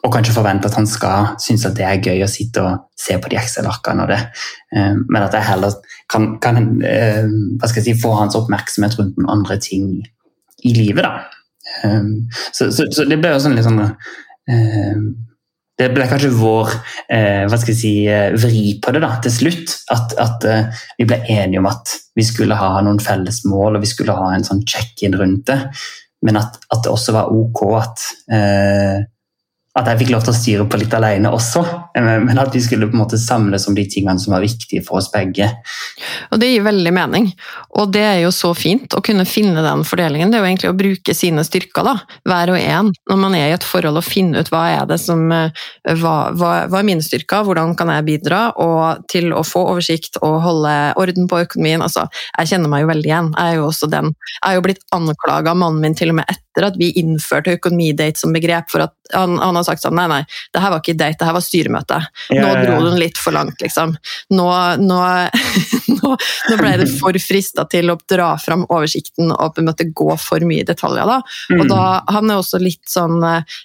å, 0.02 0.10
kanskje 0.10 0.34
forvente 0.34 0.68
at 0.68 0.76
han 0.78 0.88
skal 0.90 1.34
synes 1.42 1.66
at 1.68 1.76
det 1.78 1.86
er 1.86 2.00
gøy 2.02 2.24
å 2.24 2.30
sitte 2.30 2.62
og 2.66 2.86
se 2.98 3.16
på 3.22 3.30
de 3.30 3.38
Excel-arkene 3.38 4.04
og 4.04 4.10
det, 4.10 4.20
eh, 4.74 4.94
men 4.98 5.20
at 5.22 5.36
jeg 5.36 5.46
heller 5.46 5.76
kan, 6.10 6.32
kan 6.42 6.58
eh, 6.86 7.28
si, 7.76 7.94
få 7.98 8.14
hans 8.18 8.38
oppmerksomhet 8.38 8.98
rundt 8.98 9.20
noen 9.20 9.30
andre 9.38 9.58
ting 9.62 9.94
i 10.66 10.74
livet. 10.76 11.06
da. 11.06 11.12
Eh, 11.86 12.08
så, 12.50 12.70
så, 12.70 12.88
så, 12.90 13.06
det 13.08 13.20
ble 13.22 13.34
jo 13.34 13.44
sånn 13.44 13.58
litt 13.58 13.68
sånn 13.68 13.84
det 15.78 15.86
ble 15.94 16.04
kanskje 16.10 16.28
vår 16.34 16.68
hva 16.68 17.56
skal 17.58 17.70
jeg 17.72 17.78
si, 17.78 17.92
vri 18.42 18.74
på 18.82 18.92
det 18.92 19.00
da, 19.02 19.14
til 19.24 19.32
slutt. 19.34 19.72
At, 19.94 20.12
at 20.20 20.44
vi 20.98 21.06
ble 21.08 21.16
enige 21.32 21.62
om 21.62 21.68
at 21.70 21.94
vi 22.18 22.26
skulle 22.26 22.58
ha 22.58 22.82
noen 22.84 23.00
felles 23.02 23.40
mål 23.48 23.78
og 23.78 23.84
vi 23.86 23.90
skulle 23.90 24.14
ha 24.18 24.28
en 24.34 24.44
sånn 24.46 24.60
check-in 24.68 25.16
rundt 25.18 25.46
det. 25.48 25.58
Men 26.26 26.38
at, 26.42 26.58
at, 26.68 26.82
det 26.84 26.92
også 26.92 27.14
var 27.16 27.32
ok 27.34 27.62
at 27.80 28.04
at 29.72 29.86
jeg 29.88 30.02
fikk 30.02 30.10
lov 30.12 30.24
til 30.26 30.32
å 30.32 30.36
styre 30.36 30.64
på 30.68 30.78
litt 30.82 30.92
alene 30.92 31.30
også, 31.32 31.62
eh, 31.96 32.18
men 32.20 32.40
at 32.40 32.52
vi 32.52 32.60
skulle 32.60 32.90
på 32.90 32.96
en 32.96 33.02
måte 33.06 33.20
samles 33.20 33.64
om 33.68 33.76
de 33.76 33.86
tingene 33.88 34.20
som 34.20 34.34
var 34.34 34.44
viktige 34.44 34.82
for 34.84 35.00
oss 35.00 35.08
begge. 35.12 35.48
Og 36.30 36.40
Det 36.42 36.50
gir 36.50 36.66
veldig 36.66 36.92
mening, 36.92 37.30
og 37.80 37.92
det 37.94 38.02
er 38.04 38.18
jo 38.24 38.32
så 38.34 38.52
fint 38.56 38.92
å 38.92 39.00
kunne 39.04 39.24
finne 39.24 39.64
den 39.64 39.84
fordelingen. 39.88 40.30
Det 40.30 40.38
er 40.38 40.44
jo 40.44 40.50
egentlig 40.50 40.72
å 40.72 40.76
bruke 40.76 41.14
sine 41.16 41.44
styrker, 41.46 41.86
da, 41.88 41.94
hver 42.28 42.52
og 42.52 42.60
en, 42.60 42.92
når 43.08 43.20
man 43.22 43.36
er 43.38 43.48
i 43.48 43.56
et 43.56 43.64
forhold, 43.64 43.96
og 43.96 44.04
finne 44.04 44.42
ut 44.42 44.52
hva 44.52 44.66
er 44.74 44.90
det 44.90 45.00
som 45.00 45.24
eh, 45.32 45.64
hva, 45.88 46.16
hva, 46.36 46.52
hva 46.68 46.82
er 46.82 46.88
mine 46.90 47.04
styrker, 47.04 47.46
hvordan 47.48 47.72
kan 47.78 47.94
jeg 47.96 48.08
bidra, 48.10 48.42
og 48.60 49.08
til 49.08 49.32
å 49.32 49.40
få 49.46 49.64
oversikt 49.72 50.20
og 50.20 50.40
holde 50.44 50.76
orden 51.00 51.30
på 51.30 51.40
økonomien. 51.46 51.80
Altså, 51.80 52.04
jeg 52.36 52.52
kjenner 52.52 52.68
meg 52.72 52.84
jo 52.84 52.92
veldig 52.92 53.08
igjen, 53.08 53.32
jeg 53.38 53.56
er 53.56 53.60
jo 53.62 53.68
også 53.70 53.88
den. 53.88 54.12
Jeg 54.36 54.50
er 54.50 54.60
jo 54.60 54.66
blitt 54.68 54.84
anklaga 54.92 55.56
av 55.56 55.62
mannen 55.64 55.80
min 55.80 55.96
til 55.96 56.12
og 56.12 56.20
med 56.20 56.28
etter 56.28 56.66
at 56.68 56.76
vi 56.76 56.92
innførte 57.00 57.56
økonomidate 57.56 58.20
som 58.20 58.34
begrep, 58.36 58.68
for 58.72 58.84
at 58.84 58.92
han, 59.16 59.38
han 59.40 59.61
har 59.62 59.70
sagt 59.70 59.84
sånn 59.84 59.96
Nei, 59.96 60.06
nei, 60.10 60.20
det 60.54 60.62
her 60.62 60.72
var 60.72 60.82
ikke 60.82 60.96
date, 60.98 61.18
det 61.20 61.28
her 61.28 61.36
var 61.36 61.44
styremøte. 61.44 61.98
Nå 62.32 62.52
dro 62.62 62.78
den 62.86 62.98
litt 63.00 63.18
for 63.20 63.34
langt, 63.36 63.60
liksom. 63.62 63.94
Nå, 64.32 64.48
nå, 64.80 65.00
nå, 65.98 66.12
nå 66.16 66.58
ble 66.60 66.72
det 66.80 66.88
for 66.96 67.16
frista 67.22 67.66
til 67.70 67.92
å 67.92 67.98
dra 68.08 68.32
fram 68.40 68.64
oversikten 68.68 69.32
og 69.34 69.54
på 69.54 69.62
en 69.62 69.70
måte 69.70 69.88
gå 69.92 70.08
for 70.20 70.44
mye 70.48 70.64
i 70.64 70.68
detaljer. 70.68 71.08
Da. 71.08 71.18
Og 71.58 71.64
da, 71.70 71.82
mm. 71.82 72.12
han 72.16 72.32
er 72.32 72.42
også 72.42 72.62
litt, 72.62 72.84
sånn, 72.90 73.18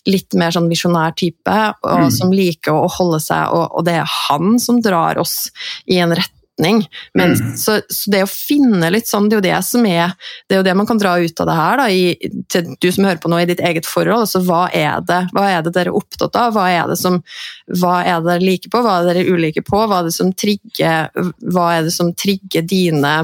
litt 0.10 0.38
mer 0.38 0.56
sånn 0.56 0.70
visjonær 0.72 1.16
type, 1.18 1.58
og, 1.82 2.08
mm. 2.08 2.10
som 2.20 2.34
liker 2.36 2.76
å 2.76 2.90
holde 3.00 3.22
seg, 3.24 3.54
og, 3.56 3.70
og 3.80 3.88
det 3.88 4.00
er 4.02 4.18
han 4.28 4.58
som 4.62 4.82
drar 4.84 5.20
oss 5.22 5.48
i 5.88 6.02
en 6.04 6.16
rett 6.18 6.34
retning. 6.58 6.88
Men, 7.14 7.30
mm. 7.30 7.58
så, 7.58 7.82
så, 7.90 8.12
det 8.12 8.24
å 8.24 8.28
finne 8.28 8.90
litt 8.92 9.08
sånn, 9.08 9.30
det 9.30 9.36
er 9.36 9.38
jo 9.38 9.48
det 9.48 9.64
som 9.66 9.86
er 9.86 10.14
Det 10.48 10.56
er 10.56 10.62
jo 10.62 10.66
det 10.66 10.76
man 10.76 10.88
kan 10.88 10.98
dra 10.98 11.18
ut 11.20 11.40
av 11.40 11.48
det 11.48 11.56
her, 11.56 11.78
da, 11.78 11.90
i, 11.90 12.32
til 12.50 12.76
du 12.80 12.92
som 12.92 13.06
hører 13.06 13.22
på 13.22 13.30
nå, 13.30 13.40
i 13.40 13.50
ditt 13.50 13.60
eget 13.60 13.86
forhold. 13.86 14.26
altså 14.26 14.42
Hva 14.46 14.68
er 14.74 15.02
det 15.06 15.22
hva 15.34 15.48
er 15.52 15.64
det 15.64 15.74
dere 15.76 15.92
er 15.92 15.98
opptatt 15.98 16.36
av? 16.36 16.54
Hva 16.56 16.68
er 16.72 16.88
det 16.88 16.98
som 17.00 17.22
hva 17.68 18.02
er 18.04 18.22
det 18.22 18.32
dere 18.32 18.48
liker 18.48 18.72
på, 18.72 18.82
hva 18.82 18.98
er 18.98 19.06
det 19.06 19.14
dere 19.14 19.26
er 19.26 19.34
ulike 19.38 19.64
på? 19.66 19.82
Hva 19.88 20.02
er 20.02 20.08
det 20.08 20.16
som 20.16 20.32
trigger, 20.34 21.10
hva 21.54 21.68
er 21.76 21.88
det 21.88 21.96
som 21.96 22.14
trigger 22.16 22.66
dine 22.68 23.16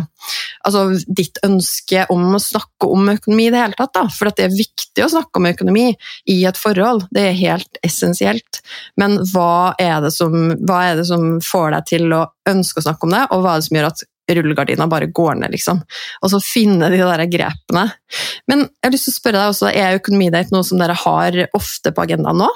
altså 0.64 0.86
ditt 1.08 1.40
ønske 1.46 2.06
om 2.14 2.36
å 2.36 2.42
snakke 2.42 2.88
om 2.88 3.12
økonomi 3.14 3.48
i 3.48 3.54
det 3.54 3.62
hele 3.62 3.78
tatt. 3.78 3.94
Da. 3.96 4.06
For 4.12 4.32
det 4.32 4.48
er 4.48 4.56
viktig 4.56 5.06
å 5.06 5.12
snakke 5.12 5.42
om 5.42 5.50
økonomi 5.50 5.90
i 6.32 6.38
et 6.50 6.60
forhold, 6.60 7.08
det 7.14 7.28
er 7.30 7.38
helt 7.42 7.82
essensielt. 7.86 8.64
Men 9.00 9.20
hva 9.34 9.76
er, 9.82 10.10
som, 10.14 10.56
hva 10.64 10.82
er 10.90 11.02
det 11.02 11.08
som 11.10 11.38
får 11.44 11.76
deg 11.78 11.92
til 11.92 12.18
å 12.18 12.26
ønske 12.50 12.82
å 12.82 12.88
snakke 12.88 13.08
om 13.08 13.16
det, 13.16 13.24
og 13.32 13.44
hva 13.44 13.56
er 13.56 13.62
det 13.62 13.68
som 13.70 13.80
gjør 13.80 13.92
at 13.92 14.08
rullegardina 14.34 14.88
bare 14.88 15.10
går 15.12 15.36
ned, 15.42 15.52
liksom. 15.52 15.82
Og 16.24 16.32
så 16.32 16.40
finne 16.44 16.88
de 16.92 17.02
der 17.02 17.26
grepene. 17.28 17.88
Men 18.48 18.66
jeg 18.68 18.88
har 18.88 18.94
lyst 18.94 19.10
til 19.10 19.16
å 19.16 19.20
spørre 19.20 19.42
deg 19.42 19.54
også, 19.54 19.72
er 19.72 20.00
økonomidate 20.00 20.56
noe 20.56 20.68
som 20.68 20.80
dere 20.80 20.96
har 21.04 21.40
ofte 21.58 21.92
på 21.92 22.06
agendaen 22.06 22.40
nå? 22.40 22.52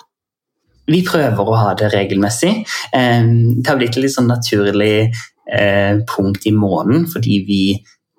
Vi 0.88 1.02
prøver 1.04 1.50
å 1.50 1.58
ha 1.60 1.74
det 1.76 1.90
regelmessig. 1.92 2.54
Det 2.94 3.68
har 3.68 3.80
blitt 3.80 3.98
et 3.98 4.06
litt 4.06 4.14
sånn 4.14 4.30
naturlig 4.32 5.10
eh, 5.52 6.00
punkt 6.08 6.48
i 6.48 6.54
måneden, 6.56 7.08
fordi 7.12 7.42
vi, 7.48 7.62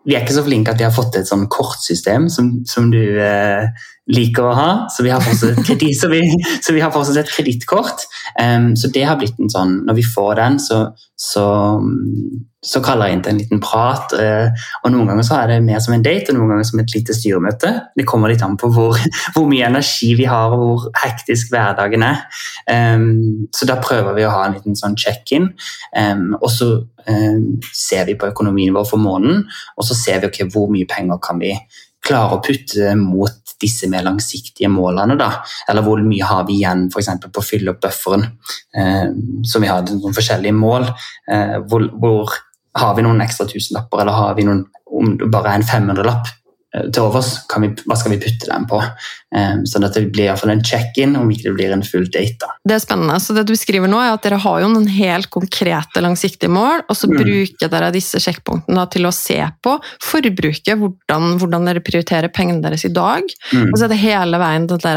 vi 0.08 0.16
er 0.16 0.24
ikke 0.24 0.38
så 0.38 0.44
flinke 0.46 0.72
at 0.72 0.80
vi 0.80 0.86
har 0.86 0.94
fått 0.94 1.18
et 1.20 1.28
sånn 1.28 1.44
kortsystem 1.52 2.30
som, 2.32 2.50
som 2.68 2.88
du 2.92 3.02
eh, 3.20 3.68
liker 4.08 4.48
å 4.48 4.54
ha. 4.56 4.70
Så 4.92 5.04
vi 5.04 5.12
har 5.12 5.22
fortsatt, 5.24 5.60
kredit, 5.66 5.98
så 5.98 6.08
så 6.08 6.72
et 7.20 7.32
så 8.78 8.90
det 8.92 9.04
har 9.04 9.18
blitt 9.18 9.38
en 9.40 9.50
sånn 9.50 9.74
Når 9.86 9.98
vi 9.98 10.04
får 10.06 10.34
den, 10.38 10.58
så, 10.62 10.78
så, 11.16 11.44
så 12.64 12.82
kaller 12.84 13.08
jeg 13.08 13.16
inn 13.16 13.24
til 13.26 13.34
en 13.34 13.40
liten 13.42 13.62
prat. 13.62 14.14
Uh, 14.16 14.48
og 14.82 14.92
Noen 14.94 15.10
ganger 15.12 15.26
så 15.26 15.38
er 15.40 15.52
det 15.52 15.58
mer 15.66 15.82
som 15.84 15.96
en 15.96 16.04
date, 16.04 16.32
og 16.32 16.38
noen 16.38 16.54
ganger 16.54 16.68
som 16.70 16.82
et 16.82 16.94
lite 16.96 17.16
styremøte. 17.16 17.72
Det 17.98 18.06
kommer 18.08 18.32
litt 18.32 18.44
an 18.44 18.58
på 18.60 18.70
hvor, 18.74 19.00
hvor 19.34 19.48
mye 19.50 19.68
energi 19.68 20.14
vi 20.18 20.28
har, 20.28 20.54
og 20.54 20.62
hvor 20.62 20.86
hektisk 21.02 21.52
hverdagen 21.54 22.06
er. 22.06 22.24
Så 23.54 23.68
da 23.68 23.80
prøver 23.82 24.16
vi 24.16 24.28
å 24.28 24.32
ha 24.32 24.46
en 24.46 24.56
liten 24.58 24.78
sånn 24.78 24.96
check-in. 24.98 25.50
Og 26.38 26.48
så 26.52 26.70
ser 27.72 28.04
vi 28.04 28.18
på 28.20 28.28
økonomien 28.28 28.74
vår 28.76 28.88
for 28.90 29.00
måneden, 29.00 29.46
og 29.80 29.86
så 29.88 29.96
ser 29.96 30.20
vi 30.20 30.28
okay, 30.28 30.48
hvor 30.52 30.68
mye 30.72 30.88
penger 30.88 31.20
kan 31.24 31.40
vi 31.40 31.54
klare 32.08 32.38
å 32.38 32.42
putte 32.44 32.94
mot 32.98 33.54
disse 33.60 33.88
mer 33.90 34.06
langsiktige 34.06 34.70
målene. 34.70 35.16
Da. 35.18 35.30
Eller 35.68 35.84
hvor 35.86 36.02
mye 36.04 36.26
har 36.26 36.46
vi 36.48 36.60
igjen 36.60 36.86
for 36.94 37.02
på 37.02 37.42
å 37.42 37.46
fylle 37.46 37.74
opp 37.74 37.82
bufferen, 37.84 38.24
eh, 38.74 39.08
som 39.44 39.62
vi 39.62 39.70
har 39.70 39.82
noen 39.88 40.16
forskjellige 40.16 40.56
mål. 40.56 40.88
Eh, 41.30 41.58
hvor, 41.68 41.88
hvor, 41.98 42.36
har 42.78 42.94
vi 42.94 43.02
noen 43.02 43.20
ekstra 43.24 43.48
tusenlapper, 43.48 44.04
eller 44.04 44.12
har 44.14 44.34
vi 44.38 44.44
noen, 44.46 44.66
bare 45.32 45.56
en 45.56 45.66
500-lapp, 45.66 46.28
Eh, 46.28 46.47
til 46.92 47.04
overs, 47.04 47.34
vi, 47.62 47.70
hva 47.84 47.96
skal 47.98 48.14
vi 48.14 48.20
putte 48.22 48.48
dem 48.50 48.66
på? 48.70 48.80
Um, 49.34 49.64
sånn 49.68 49.84
at 49.84 49.96
det 49.96 50.06
blir 50.14 50.28
iallfall 50.28 50.54
en 50.54 50.62
check-in, 50.64 51.16
om 51.18 51.28
ikke 51.32 51.50
det 51.50 51.54
blir 51.58 51.74
en 51.74 51.84
full 51.84 52.06
date. 52.08 52.38
Da. 52.40 52.54
Det 52.64 52.78
er 52.78 52.82
spennende. 52.84 53.18
Så 53.20 53.36
det 53.36 53.44
du 53.48 53.52
beskriver 53.52 53.90
nå, 53.90 54.00
er 54.00 54.14
at 54.14 54.24
dere 54.24 54.40
har 54.40 54.62
jo 54.62 54.70
noen 54.72 54.88
helt 54.92 55.28
konkrete, 55.34 56.02
langsiktige 56.04 56.52
mål, 56.52 56.84
og 56.88 56.96
så 56.96 57.10
mm. 57.10 57.16
bruker 57.20 57.72
dere 57.72 57.90
disse 57.94 58.22
sjekkpunktene 58.24 58.86
til 58.94 59.08
å 59.08 59.14
se 59.14 59.40
på 59.64 59.74
forbruket, 60.04 60.74
hvordan, 60.80 61.34
hvordan 61.42 61.68
dere 61.68 61.84
prioriterer 61.84 62.32
pengene 62.32 62.64
deres 62.64 62.86
i 62.88 62.94
dag. 62.94 63.26
Mm. 63.52 63.68
Og 63.68 63.76
så 63.76 63.86
er 63.86 63.92
det 63.92 64.00
hele 64.04 64.40
veien 64.40 64.70
den 64.70 64.88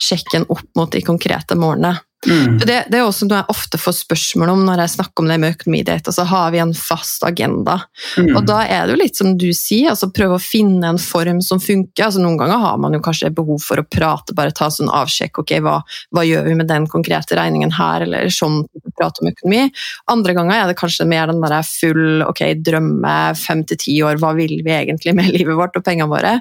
sjekken 0.00 0.46
opp 0.52 0.66
mot 0.78 0.92
de 0.92 1.02
konkrete 1.04 1.58
målene. 1.58 1.96
Mm. 2.28 2.58
Det, 2.58 2.84
det, 2.92 2.98
er 2.98 3.06
også 3.06 3.24
noe 3.24 3.38
jeg 3.38 3.52
ofte 3.54 3.78
får 3.80 3.94
spørsmål 4.02 4.50
om 4.52 4.62
når 4.66 4.82
jeg 4.82 4.92
snakker 4.94 5.22
om 5.22 5.30
det 5.30 5.38
med 5.40 5.54
økonomidate. 5.54 6.10
Altså, 6.10 6.26
har 6.28 6.50
vi 6.52 6.60
en 6.60 6.74
fast 6.76 7.24
agenda? 7.24 7.78
Mm. 8.20 8.34
Og 8.36 8.44
da 8.48 8.58
er 8.66 8.84
det 8.84 8.94
jo 8.94 9.00
litt 9.00 9.20
som 9.20 9.32
du 9.40 9.48
sier, 9.56 9.88
altså 9.94 10.10
prøve 10.12 10.36
å 10.36 10.42
finne 10.42 10.92
en 10.92 11.00
form 11.00 11.40
som 11.44 11.62
funker. 11.62 12.04
Altså, 12.06 12.20
noen 12.20 12.36
ganger 12.40 12.60
har 12.60 12.76
man 12.82 12.96
jo 12.96 13.00
kanskje 13.04 13.32
behov 13.36 13.64
for 13.64 13.80
å 13.80 13.86
prate, 13.88 14.36
bare 14.36 14.54
ta 14.56 14.68
sånn 14.72 14.92
avsjekk. 14.92 15.40
ok, 15.40 15.56
hva, 15.64 15.78
hva, 16.12 16.26
gjør 16.28 16.50
vi 16.50 16.58
med 16.60 16.68
den 16.68 16.90
konkrete 16.92 17.40
regningen 17.40 17.72
her, 17.78 18.04
eller 18.04 18.28
sånn 18.34 18.62
prate 18.98 19.24
om 19.24 19.32
økonomi. 19.32 19.70
Andre 20.12 20.36
ganger 20.36 20.58
er 20.58 20.70
det 20.70 20.78
kanskje 20.80 21.08
mer 21.08 21.32
den 21.32 21.40
der 21.40 21.56
full 21.64 22.26
ok, 22.26 22.44
drømme 22.60 23.16
fem 23.40 23.64
til 23.64 23.80
ti 23.80 23.96
år, 24.04 24.20
hva 24.20 24.34
vil 24.36 24.60
vi 24.66 24.76
egentlig 24.76 25.16
med 25.16 25.32
livet 25.38 25.56
vårt 25.56 25.80
og 25.80 25.88
pengene 25.88 26.12
våre? 26.12 26.36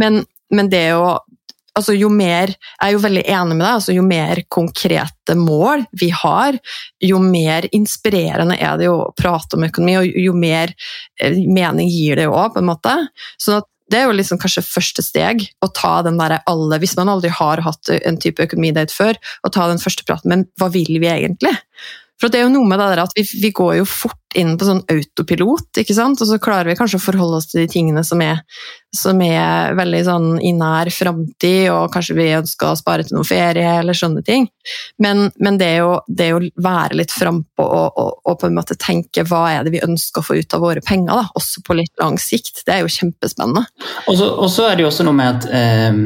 Men, 0.00 0.22
men 0.54 0.72
det 0.72 0.86
å 0.96 1.18
altså 1.78 1.94
jo 1.96 2.10
mer, 2.12 2.52
Jeg 2.52 2.88
er 2.88 2.94
jo 2.94 3.02
veldig 3.04 3.24
enig 3.24 3.56
med 3.56 3.64
deg. 3.64 3.72
altså 3.78 3.94
Jo 3.96 4.04
mer 4.06 4.42
konkrete 4.50 5.36
mål 5.38 5.86
vi 5.92 6.10
har, 6.10 6.58
jo 7.00 7.18
mer 7.22 7.68
inspirerende 7.72 8.58
er 8.58 8.78
det 8.80 8.90
å 8.90 9.10
prate 9.16 9.56
om 9.56 9.66
økonomi, 9.66 9.96
og 9.98 10.20
jo 10.26 10.34
mer 10.34 10.74
eh, 11.20 11.38
mening 11.46 11.88
gir 11.88 12.18
det 12.18 12.28
jo 12.28 12.36
òg, 12.36 12.54
på 12.54 12.62
en 12.62 12.70
måte. 12.70 12.94
Sånn 13.40 13.62
at 13.62 13.68
det 13.88 14.02
er 14.02 14.08
jo 14.08 14.16
liksom 14.16 14.40
kanskje 14.40 14.66
første 14.66 15.02
steg 15.04 15.46
å 15.64 15.70
ta 15.72 16.02
den 16.04 16.18
der 16.20 16.38
alle, 16.44 16.78
Hvis 16.78 16.96
man 16.98 17.08
aldri 17.08 17.30
har 17.32 17.62
hatt 17.64 17.88
en 17.88 18.18
type 18.20 18.42
økonomidate 18.44 18.92
før, 18.92 19.16
å 19.44 19.52
ta 19.52 19.68
den 19.70 19.80
første 19.80 20.04
praten 20.04 20.28
Men 20.28 20.44
hva 20.60 20.68
vil 20.72 21.00
vi 21.00 21.08
egentlig? 21.08 21.54
For 22.18 22.28
det 22.28 22.40
er 22.40 22.48
jo 22.48 22.54
noe 22.56 22.66
med 22.66 22.80
det 22.82 22.88
der 22.92 23.04
at 23.04 23.14
vi, 23.16 23.22
vi, 23.44 23.52
går 23.54 23.78
jo 23.78 23.86
fort 23.86 24.27
inn 24.36 24.58
på 24.58 24.66
sånn 24.68 24.82
autopilot, 24.92 25.80
ikke 25.80 25.94
sant? 25.96 26.20
og 26.20 26.28
så 26.28 26.36
klarer 26.42 26.68
vi 26.68 26.76
kanskje 26.76 26.98
å 27.00 27.02
forholde 27.02 27.38
oss 27.40 27.48
til 27.48 27.62
de 27.62 27.70
tingene 27.72 28.02
som 28.04 28.20
er, 28.20 28.42
som 28.94 29.20
er 29.24 29.72
veldig 29.78 30.02
sånn 30.04 30.26
i 30.44 30.52
nær 30.56 30.90
framtid, 30.92 31.70
og 31.72 31.92
kanskje 31.94 32.16
vi 32.18 32.26
ønsker 32.36 32.68
å 32.68 32.78
spare 32.78 33.06
til 33.06 33.16
noen 33.16 33.28
ferie 33.28 33.78
eller 33.80 33.96
sånne 33.96 34.22
ting. 34.26 34.48
Men, 35.00 35.30
men 35.40 35.60
det, 35.60 35.70
å, 35.84 36.02
det 36.08 36.28
å 36.36 36.42
være 36.60 37.00
litt 37.00 37.14
frampå 37.14 37.64
og, 37.64 37.88
og, 37.96 38.12
og, 38.24 38.36
på 38.40 38.50
en 38.50 38.58
måte 38.58 38.76
tenke 38.80 39.24
hva 39.28 39.46
er 39.54 39.64
det 39.64 39.72
vi 39.78 39.84
ønsker 39.84 40.20
å 40.20 40.28
få 40.28 40.38
ut 40.42 40.56
av 40.56 40.64
våre 40.66 40.84
penger, 40.84 41.14
da, 41.14 41.24
også 41.38 41.64
på 41.64 41.78
litt 41.80 41.94
lang 42.02 42.20
sikt, 42.20 42.66
det 42.66 42.76
er 42.76 42.84
jo 42.84 42.92
kjempespennende. 42.92 43.64
Og 44.12 44.48
så 44.52 44.68
er 44.68 44.76
det 44.76 44.84
jo 44.84 44.92
også 44.92 45.08
noe 45.08 45.16
med 45.16 45.40
at 45.40 45.48
um, 45.88 46.04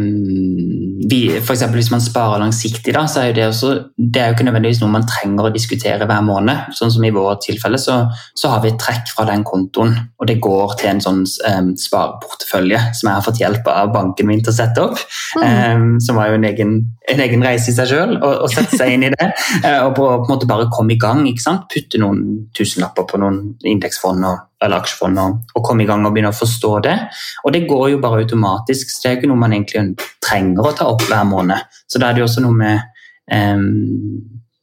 for 1.43 1.53
eksempel 1.55 1.81
Hvis 1.81 1.91
man 1.91 2.01
sparer 2.01 2.41
langsiktig, 2.41 2.95
da, 2.95 3.05
så 3.11 3.23
er 3.23 3.31
jo 3.31 3.37
det, 3.37 3.47
også, 3.51 3.73
det 3.97 4.21
er 4.21 4.31
jo 4.31 4.37
ikke 4.37 4.47
nødvendigvis 4.47 4.81
noe 4.83 4.95
man 4.95 5.07
trenger 5.09 5.49
å 5.49 5.53
diskutere 5.53 6.07
hver 6.09 6.23
måned. 6.25 6.73
Sånn 6.77 6.93
som 6.95 7.05
I 7.05 7.13
vårt 7.15 7.43
tilfelle 7.47 7.81
så, 7.81 8.05
så, 8.35 8.53
har 8.53 8.62
vi 8.64 8.75
trekk 8.81 9.12
fra 9.14 9.27
den 9.29 9.44
kontoen, 9.46 9.94
og 10.20 10.29
det 10.29 10.38
går 10.44 10.77
til 10.81 10.92
en 10.92 11.03
sånn 11.05 11.22
um, 11.25 11.72
spareportefølje 11.79 12.81
som 12.98 13.09
jeg 13.09 13.16
har 13.16 13.27
fått 13.27 13.40
hjelp 13.42 13.72
av 13.72 13.92
banken 13.94 14.29
min 14.29 14.42
til 14.44 14.53
å 14.53 14.57
sette 14.57 14.85
opp. 14.85 15.01
Mm. 15.40 15.42
Um, 15.42 15.88
som 16.03 16.20
var 16.20 16.31
jo 16.31 16.38
en 16.38 16.48
egen, 16.48 16.77
en 17.12 17.25
egen 17.27 17.44
reise 17.46 17.72
i 17.72 17.77
seg 17.77 17.90
sjøl, 17.92 18.16
å 18.20 18.48
sette 18.53 18.79
seg 18.79 18.96
inn 18.96 19.09
i 19.09 19.12
det. 19.14 19.33
Uh, 19.64 19.81
og 19.87 19.96
på, 19.98 20.07
på, 20.07 20.22
en 20.27 20.33
måte 20.35 20.51
bare 20.51 20.70
komme 20.72 20.96
i 20.96 21.01
gang. 21.01 21.25
ikke 21.31 21.44
sant? 21.44 21.68
Putte 21.72 22.01
noen 22.03 22.48
tusenlapper 22.57 23.09
på 23.09 23.22
noen 23.22 23.44
indeksfond 23.68 24.29
og 24.29 24.40
eller 24.62 24.83
aksjefond 24.83 25.18
og, 25.18 25.38
og, 25.57 25.64
komme 25.66 25.85
i 25.85 25.88
gang 25.88 26.05
og 26.07 26.14
begynne 26.14 26.33
å 26.33 26.37
forstå 26.37 26.72
det. 26.87 26.94
Og 27.42 27.55
det 27.55 27.64
går 27.70 27.88
jo 27.94 28.03
bare 28.03 28.22
automatisk, 28.22 28.92
så 28.92 29.03
det 29.03 29.11
er 29.11 29.18
ikke 29.20 29.33
noe 29.33 29.42
man 29.42 29.57
egentlig 29.57 30.09
trenger 30.22 30.68
å 30.68 30.75
ta 30.79 30.88
opp 30.92 31.05
hver 31.09 31.27
måned. 31.29 31.81
Så 31.90 32.01
da 32.01 32.11
er 32.11 32.16
det 32.16 32.22
jo 32.22 32.29
også 32.29 32.44
noe 32.44 32.59
med 32.59 32.87
um, 33.33 33.68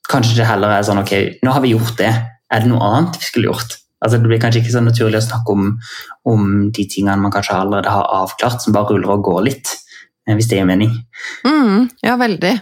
Kanskje 0.09 0.39
det 0.39 0.45
heller 0.49 0.71
er 0.73 0.85
sånn 0.87 1.03
ok, 1.03 1.11
nå 1.45 1.51
har 1.53 1.61
vi 1.61 1.75
gjort 1.75 1.99
det, 1.99 2.09
er 2.49 2.63
det 2.63 2.71
noe 2.71 2.81
annet 2.85 3.19
vi 3.19 3.27
skulle 3.27 3.51
gjort? 3.51 3.77
Altså, 3.99 4.17
det 4.17 4.31
blir 4.31 4.39
kanskje 4.41 4.63
ikke 4.63 4.75
så 4.77 4.83
naturlig 4.83 5.19
å 5.19 5.25
snakke 5.25 5.55
om, 5.55 5.71
om 6.31 6.49
de 6.75 6.85
tingene 6.87 7.19
man 7.19 7.33
kanskje 7.35 7.57
allerede 7.57 7.91
har 7.91 8.07
avklart, 8.21 8.63
som 8.63 8.75
bare 8.75 8.93
ruller 8.93 9.17
og 9.17 9.25
går 9.27 9.41
litt, 9.49 9.73
eh, 10.27 10.35
hvis 10.37 10.47
det 10.51 10.61
gir 10.61 10.69
mening. 10.69 10.93
Mm, 11.47 11.89
ja, 12.05 12.15
veldig. 12.19 12.53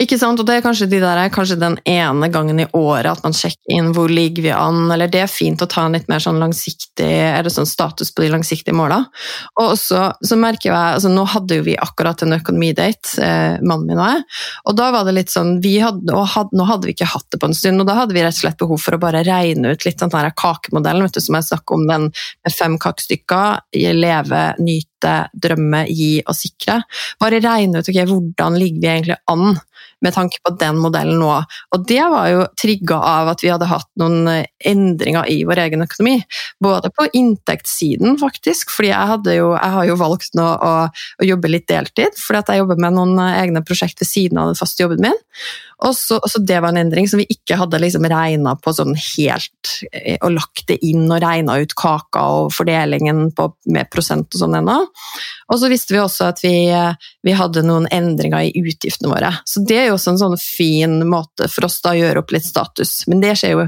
Ikke 0.00 0.16
sant, 0.20 0.40
og 0.40 0.48
det 0.48 0.58
er 0.58 0.64
kanskje, 0.64 0.88
de 0.88 1.00
der, 1.02 1.20
kanskje 1.32 1.58
den 1.60 1.76
ene 1.88 2.28
gangen 2.32 2.60
i 2.62 2.68
året 2.76 3.10
at 3.10 3.24
man 3.24 3.34
sjekker 3.36 3.74
inn 3.76 3.90
hvor 3.96 4.08
ligger 4.12 4.46
vi 4.46 4.52
an, 4.54 4.86
eller 4.92 5.10
det 5.12 5.24
er 5.24 5.30
fint 5.30 5.62
å 5.62 5.68
ta 5.68 5.84
en 5.86 5.96
litt 5.96 6.08
mer 6.08 6.22
sånn 6.22 6.40
langsiktig 6.40 7.08
er 7.08 7.44
det 7.44 7.52
sånn 7.52 7.68
status 7.68 8.12
på 8.14 8.24
de 8.24 8.30
langsiktige 8.32 8.76
måla. 8.76 9.02
Og 9.60 9.74
også 9.74 10.04
så 10.24 10.38
merker 10.40 10.70
jeg, 10.70 10.76
altså 10.76 11.10
Nå 11.12 11.24
hadde 11.28 11.58
jo 11.58 11.66
vi 11.66 11.74
akkurat 11.80 12.22
en 12.24 12.36
økonomidate, 12.38 13.16
eh, 13.22 13.58
mannen 13.60 13.90
min 13.90 14.00
og 14.00 14.08
jeg, 14.14 14.22
og 14.70 14.78
da 14.78 14.88
var 14.94 15.08
det 15.08 15.16
litt 15.18 15.32
sånn 15.32 15.58
vi 15.64 15.76
hadde, 15.82 16.16
had, 16.34 16.52
Nå 16.56 16.66
hadde 16.68 16.88
vi 16.88 16.96
ikke 16.96 17.10
hatt 17.12 17.28
det 17.32 17.40
på 17.42 17.50
en 17.50 17.56
stund, 17.56 17.82
og 17.82 17.88
da 17.88 17.98
hadde 18.00 18.16
vi 18.16 18.24
rett 18.24 18.36
og 18.36 18.44
slett 18.44 18.60
behov 18.60 18.80
for 18.80 18.96
å 18.96 19.02
bare 19.02 19.24
regne 19.26 19.74
ut 19.74 19.86
litt 19.86 20.00
den 20.00 20.12
der 20.12 20.32
kakemodellen 20.36 21.04
vet 21.06 21.18
du, 21.18 21.22
som 21.24 21.36
jeg 21.38 21.48
snakker 21.50 21.76
om, 21.76 21.86
den 21.90 22.08
med 22.12 22.56
fem 22.56 22.78
kakestykker, 22.80 23.62
leve, 23.92 24.46
nyte, 24.62 24.91
drømme, 25.34 25.84
gi 25.90 26.22
og 26.26 26.36
sikre. 26.36 26.80
Bare 27.20 27.42
regne 27.42 27.82
ut 27.82 27.90
ok, 27.92 28.00
hvordan 28.08 28.58
ligger 28.60 28.80
vi 28.80 28.92
egentlig 28.94 29.20
an 29.32 29.58
med 30.02 30.14
tanke 30.16 30.40
på 30.44 30.54
den 30.60 30.78
modellen 30.82 31.20
nå. 31.22 31.32
Og 31.74 31.86
det 31.88 32.02
var 32.12 32.28
jo 32.32 32.44
trigga 32.58 32.98
av 33.12 33.32
at 33.32 33.44
vi 33.44 33.50
hadde 33.52 33.70
hatt 33.70 33.88
noen 34.00 34.28
eh, 34.30 34.46
endringer 34.68 35.28
i 35.30 35.42
vår 35.48 35.64
egen 35.66 35.84
økonomi. 35.86 36.18
Både 36.62 36.92
på 36.94 37.08
inntektssiden, 37.18 38.18
faktisk, 38.20 38.72
fordi 38.74 38.92
jeg, 38.92 39.20
jo, 39.38 39.52
jeg 39.56 39.76
har 39.76 39.88
jo 39.88 39.98
valgt 40.00 40.38
nå 40.38 40.46
å, 40.52 40.72
å, 40.90 41.26
jobbe 41.26 41.50
litt 41.52 41.68
deltid, 41.70 42.16
fordi 42.18 42.42
at 42.42 42.52
jeg 42.52 42.62
jobber 42.62 42.80
med 42.82 42.98
noen 42.98 43.18
eh, 43.22 43.42
egne 43.44 43.64
prosjekt 43.66 44.02
ved 44.02 44.10
siden 44.10 44.42
av 44.42 44.52
den 44.52 44.58
faste 44.58 44.84
jobben 44.84 45.06
min. 45.06 45.20
Og 45.82 45.96
så, 45.98 46.20
så, 46.30 46.38
Det 46.38 46.60
var 46.60 46.70
en 46.70 46.82
endring 46.84 47.08
som 47.10 47.20
vi 47.22 47.26
ikke 47.32 47.58
hadde 47.58 47.80
liksom 47.82 48.06
regna 48.10 48.54
på 48.58 48.74
sånn 48.76 48.94
helt 48.94 49.72
eh, 49.90 50.18
og 50.20 50.36
lagt 50.36 50.66
det 50.70 50.78
inn 50.86 51.08
og 51.08 51.22
regna 51.24 51.58
ut 51.62 51.74
kaka 51.78 52.22
og 52.38 52.52
fordelingen 52.54 53.30
på, 53.36 53.48
med 53.74 53.90
prosent 53.92 54.30
og 54.34 54.44
sånn 54.44 54.58
ennå. 54.60 54.78
Og 55.52 55.60
så 55.60 55.68
visste 55.72 55.94
vi 55.94 56.00
også 56.00 56.30
at 56.30 56.42
vi, 56.44 56.54
vi, 57.26 57.34
hadde 57.36 57.64
noen 57.66 57.88
endringer 57.92 58.46
i 58.48 58.62
utgiftene 58.62 59.10
våre. 59.12 59.32
Så 59.48 59.64
det 59.68 59.78
er 59.82 59.90
jo 59.90 59.91
også 59.94 60.12
en 60.12 60.20
sånn 60.20 60.36
fin 60.40 60.98
måte 61.08 61.48
for 61.52 61.66
oss 61.68 61.80
da 61.84 61.92
å 61.94 61.98
gjøre 61.98 62.22
opp 62.22 62.34
litt 62.34 62.46
status. 62.46 62.94
Men 63.10 63.22
det 63.22 63.34
skjer 63.40 63.54
jo 63.54 63.66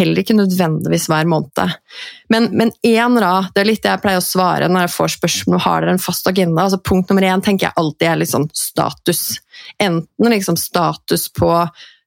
heller 0.00 0.22
ikke 0.22 0.36
nødvendigvis 0.38 1.08
hver 1.12 1.28
måned. 1.30 1.74
Men, 2.32 2.48
men 2.56 2.72
en 2.86 3.18
da, 3.20 3.34
det 3.54 3.62
er 3.62 3.70
litt 3.70 3.82
det 3.84 3.92
jeg 3.94 4.04
pleier 4.04 4.22
å 4.22 4.26
svare 4.26 4.70
når 4.70 4.86
jeg 4.86 4.94
får 4.96 5.16
spørsmål 5.16 5.58
om 5.58 5.66
har 5.66 5.84
dere 5.84 5.96
en 5.96 6.02
fast 6.02 6.30
agenda. 6.30 6.66
altså 6.66 6.80
Punkt 6.82 7.10
nummer 7.10 7.26
én 7.26 7.44
tenker 7.44 7.68
jeg 7.68 7.78
alltid 7.80 8.08
er 8.10 8.22
litt 8.22 8.32
sånn 8.32 8.48
status. 8.56 9.26
Enten 9.82 10.32
liksom 10.32 10.58
status 10.60 11.28
på 11.32 11.52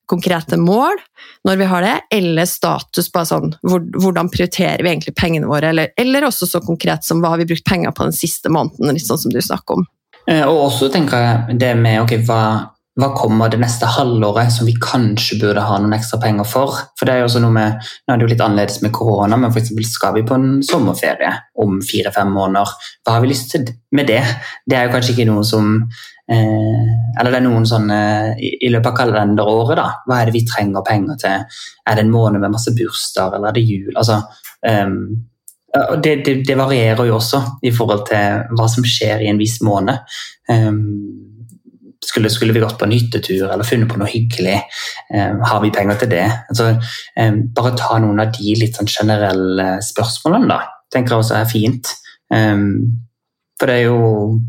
konkrete 0.10 0.58
mål 0.58 0.98
når 1.46 1.60
vi 1.60 1.68
har 1.70 1.86
det, 1.86 1.96
eller 2.18 2.48
status 2.50 3.12
på 3.14 3.22
sånn, 3.30 3.54
hvordan 3.62 4.32
prioriterer 4.34 4.82
vi 4.84 4.90
egentlig 4.92 5.14
pengene 5.16 5.48
våre, 5.48 5.70
eller, 5.70 5.94
eller, 6.00 6.26
også 6.28 6.48
så 6.50 6.62
konkret 6.66 7.06
som 7.06 7.22
hva 7.22 7.36
har 7.36 7.42
vi 7.42 7.48
brukt 7.52 7.68
penger 7.68 7.94
på 7.96 8.08
den 8.08 8.16
siste 8.16 8.52
måneden, 8.52 8.96
litt 8.96 9.06
sånn 9.06 9.22
som 9.22 9.34
du 9.34 9.40
snakker 9.44 9.80
om. 9.80 9.86
Eh, 10.30 10.44
og 10.44 10.66
også 10.66 10.90
tenker 10.94 11.24
jeg 11.24 11.60
det 11.62 11.72
med 11.80 12.02
ok, 12.04 12.16
hva 12.28 12.42
hva 13.00 13.10
kommer 13.16 13.52
det 13.52 13.60
neste 13.62 13.88
halvåret 13.88 14.52
som 14.52 14.68
vi 14.68 14.76
kanskje 14.82 15.38
burde 15.40 15.64
ha 15.64 15.78
noen 15.80 15.96
ekstra 15.96 16.20
penger 16.22 16.48
for? 16.48 16.76
For 17.00 17.08
det 17.08 17.16
er 17.16 17.22
jo 17.22 17.30
også 17.30 17.42
noe 17.44 17.56
med, 17.56 17.78
Nå 17.80 18.14
er 18.14 18.20
det 18.20 18.26
jo 18.26 18.32
litt 18.34 18.44
annerledes 18.44 18.82
med 18.84 18.94
korona, 18.96 19.38
men 19.40 19.54
for 19.56 19.84
skal 19.88 20.16
vi 20.18 20.26
på 20.28 20.36
en 20.36 20.48
sommerferie 20.66 21.32
om 21.64 21.80
fire-fem 21.86 22.32
måneder, 22.36 22.74
hva 23.06 23.16
har 23.16 23.24
vi 23.24 23.32
lyst 23.32 23.54
til 23.54 23.70
med 23.96 24.10
det? 24.12 24.22
Det 24.68 24.78
er 24.78 24.88
jo 24.88 24.96
kanskje 24.96 25.16
ikke 25.16 25.30
noe 25.30 25.46
som 25.48 25.72
eh, 25.80 26.90
Eller 27.20 27.32
det 27.32 27.40
er 27.40 27.48
noen 27.48 27.66
sånne 27.68 28.02
i, 28.36 28.52
i 28.68 28.74
løpet 28.74 28.92
av 28.92 29.00
kalenderåret, 29.00 29.80
da. 29.80 29.88
Hva 30.08 30.20
er 30.20 30.30
det 30.30 30.36
vi 30.36 30.46
trenger 30.50 30.86
penger 30.88 31.24
til? 31.24 31.64
Er 31.86 31.98
det 31.98 32.06
en 32.06 32.14
måned 32.14 32.44
med 32.44 32.54
masse 32.54 32.76
bursdager, 32.76 33.40
eller 33.40 33.52
er 33.52 33.60
det 33.60 33.66
jul? 33.68 33.96
Altså, 33.96 34.22
um, 34.68 35.00
det, 36.04 36.20
det, 36.26 36.36
det, 36.48 36.58
varierer 36.58 37.06
jo 37.06 37.18
også 37.20 37.42
i 37.64 37.72
forhold 37.76 38.08
til 38.10 38.56
hva 38.58 38.70
som 38.72 38.86
skjer 38.88 39.24
i 39.24 39.30
en 39.30 39.42
viss 39.42 39.60
måned. 39.66 40.00
Um, 40.50 41.29
skulle, 42.06 42.30
skulle, 42.30 42.54
vi 42.54 42.62
gått 42.64 42.78
på 42.80 42.88
en 42.88 42.96
hyttetur 42.96 43.50
eller 43.50 43.68
funnet 43.68 43.90
på 43.90 44.00
noe 44.00 44.10
hyggelig? 44.10 44.60
Eh, 45.14 45.42
har 45.52 45.64
vi 45.64 45.74
penger 45.76 46.00
til 46.00 46.12
det? 46.14 46.28
Altså, 46.52 46.70
eh, 47.20 47.34
bare 47.56 47.76
ta 47.78 48.00
noen 48.00 48.24
av 48.24 48.32
de 48.36 48.56
litt 48.60 48.80
sånn 48.80 48.90
generelle 48.90 49.72
spørsmålene, 49.86 50.50
da. 50.50 50.62
tenker 50.94 51.16
jeg 51.16 51.26
også 51.26 51.38
er 51.40 51.52
fint. 51.52 51.92
Eh, 52.34 52.64
for 53.60 53.72
det 53.72 53.76
er 53.82 53.86
jo 53.90 54.40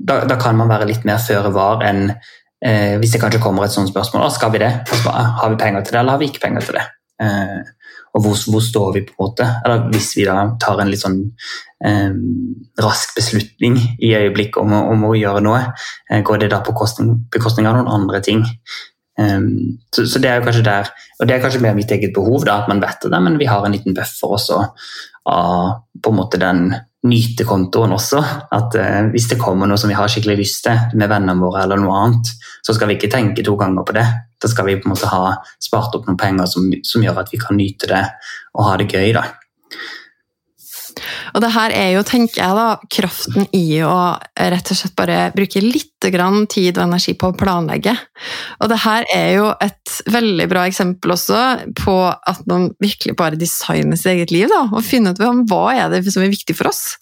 da, 0.00 0.22
da, 0.24 0.36
kan 0.40 0.56
man 0.56 0.70
være 0.70 0.88
litt 0.88 1.04
mer 1.08 1.20
føre 1.20 1.52
var 1.52 1.84
enn 1.84 2.06
eh, 2.10 2.96
hvis 3.00 3.14
det 3.14 3.20
kanskje 3.22 3.42
kommer 3.42 3.66
et 3.66 3.74
sånt 3.74 3.90
spørsmål. 3.92 4.26
Å, 4.26 4.32
skal 4.32 4.52
vi 4.54 4.62
det? 4.62 4.70
Har 5.04 5.52
vi 5.52 5.60
penger 5.60 5.84
til 5.84 5.96
det, 5.96 6.00
eller 6.00 6.16
har 6.16 6.22
vi 6.22 6.30
ikke 6.30 6.44
penger 6.46 6.66
til 6.66 6.78
det? 6.78 6.86
Eh, 7.20 7.58
og 8.10 8.24
hvor, 8.24 8.38
hvor, 8.50 8.62
står 8.64 8.92
vi, 8.96 9.04
på 9.06 9.14
en 9.14 9.22
måte? 9.22 9.48
Eller 9.64 9.86
hvis 9.92 10.12
vi 10.18 10.26
da 10.26 10.36
tar 10.60 10.82
en 10.82 10.90
litt 10.90 11.02
sånn 11.02 11.18
eh, 11.86 12.14
rask 12.82 13.14
beslutning 13.16 13.78
i 14.02 14.14
øyeblikket 14.18 14.58
om, 14.62 14.74
om, 14.74 15.04
å 15.10 15.16
gjøre 15.18 15.42
noe, 15.46 15.60
eh, 16.10 16.22
går 16.26 16.42
det 16.42 16.50
da 16.54 16.62
på 16.66 16.74
bekostning 16.74 17.70
av 17.70 17.78
noen 17.78 17.92
andre 18.00 18.22
ting? 18.26 18.42
Um, 19.20 19.78
så, 19.92 20.06
så, 20.08 20.20
det 20.22 20.30
er 20.30 20.38
jo 20.38 20.46
kanskje 20.46 20.64
der, 20.64 20.90
og 21.20 21.28
det 21.28 21.34
er 21.34 21.42
kanskje 21.42 21.60
mer 21.60 21.74
mitt 21.76 21.90
eget 21.92 22.14
behov, 22.16 22.44
da, 22.48 22.62
at 22.62 22.70
man 22.70 22.80
vet 22.80 23.02
det, 23.04 23.18
men 23.20 23.36
vi 23.40 23.48
har 23.50 23.66
en 23.66 23.74
liten 23.74 23.96
buffer 23.96 24.36
også 24.38 24.62
av 25.28 25.82
på 26.00 26.12
en 26.12 26.16
måte 26.16 26.38
den 26.40 26.70
nytekontoen 27.04 27.92
også. 27.92 28.22
At 28.56 28.74
uh, 28.80 29.10
hvis 29.12 29.28
det 29.30 29.40
kommer 29.40 29.68
noe 29.68 29.78
som 29.80 29.92
vi 29.92 29.98
har 29.98 30.10
skikkelig 30.10 30.38
lyst 30.40 30.64
til 30.66 30.96
med 30.96 31.10
vennene 31.12 31.38
våre, 31.42 31.66
eller 31.66 31.82
noe 31.82 32.02
annet, 32.06 32.32
så 32.64 32.74
skal 32.74 32.90
vi 32.90 32.98
ikke 32.98 33.12
tenke 33.12 33.44
to 33.46 33.54
ganger 33.60 33.86
på 33.86 33.96
det. 33.98 34.06
Da 34.40 34.50
skal 34.50 34.68
vi 34.68 34.78
på 34.80 34.88
en 34.88 34.94
måte 34.94 35.10
ha 35.10 35.36
spart 35.62 35.94
opp 35.96 36.08
noen 36.08 36.20
penger 36.20 36.48
som, 36.50 36.70
som 36.86 37.04
gjør 37.04 37.22
at 37.22 37.32
vi 37.32 37.40
kan 37.40 37.58
nyte 37.58 37.90
det 37.90 38.04
og 38.56 38.66
ha 38.66 38.76
det 38.80 38.90
gøy. 38.92 39.12
da. 39.16 39.26
Og 41.34 41.42
det 41.44 41.52
her 41.54 41.74
er 41.74 41.90
jo, 41.94 42.04
tenker 42.06 42.42
jeg, 42.42 42.56
da, 42.58 42.68
kraften 42.90 43.46
i 43.56 43.80
å 43.86 43.96
rett 44.50 44.72
og 44.72 44.78
slett 44.78 44.96
bare 44.98 45.18
bruke 45.36 45.62
litt 45.62 45.99
tid 46.00 46.78
og 46.78 46.84
energi 46.84 47.14
på 47.18 47.30
å 47.30 47.36
planlegge. 47.36 47.94
Og 48.60 48.68
det 48.70 48.78
her 48.84 49.06
er 49.14 49.28
jo 49.36 49.48
et 49.60 50.00
veldig 50.10 50.46
bra 50.50 50.66
eksempel 50.68 51.14
også 51.14 51.40
på 51.78 51.94
at 52.10 52.40
man 52.48 52.70
virkelig 52.80 53.16
bare 53.16 53.38
designer 53.38 53.96
sitt 53.96 54.12
eget 54.14 54.30
liv, 54.34 54.48
da, 54.48 54.66
og 54.72 54.84
finner 54.84 55.12
ut 55.12 55.50
hva 55.50 55.62
er 55.74 55.90
det 55.92 56.02
som 56.10 56.22
er 56.22 56.32
viktig 56.32 56.56
for 56.56 56.70
oss. 56.70 56.96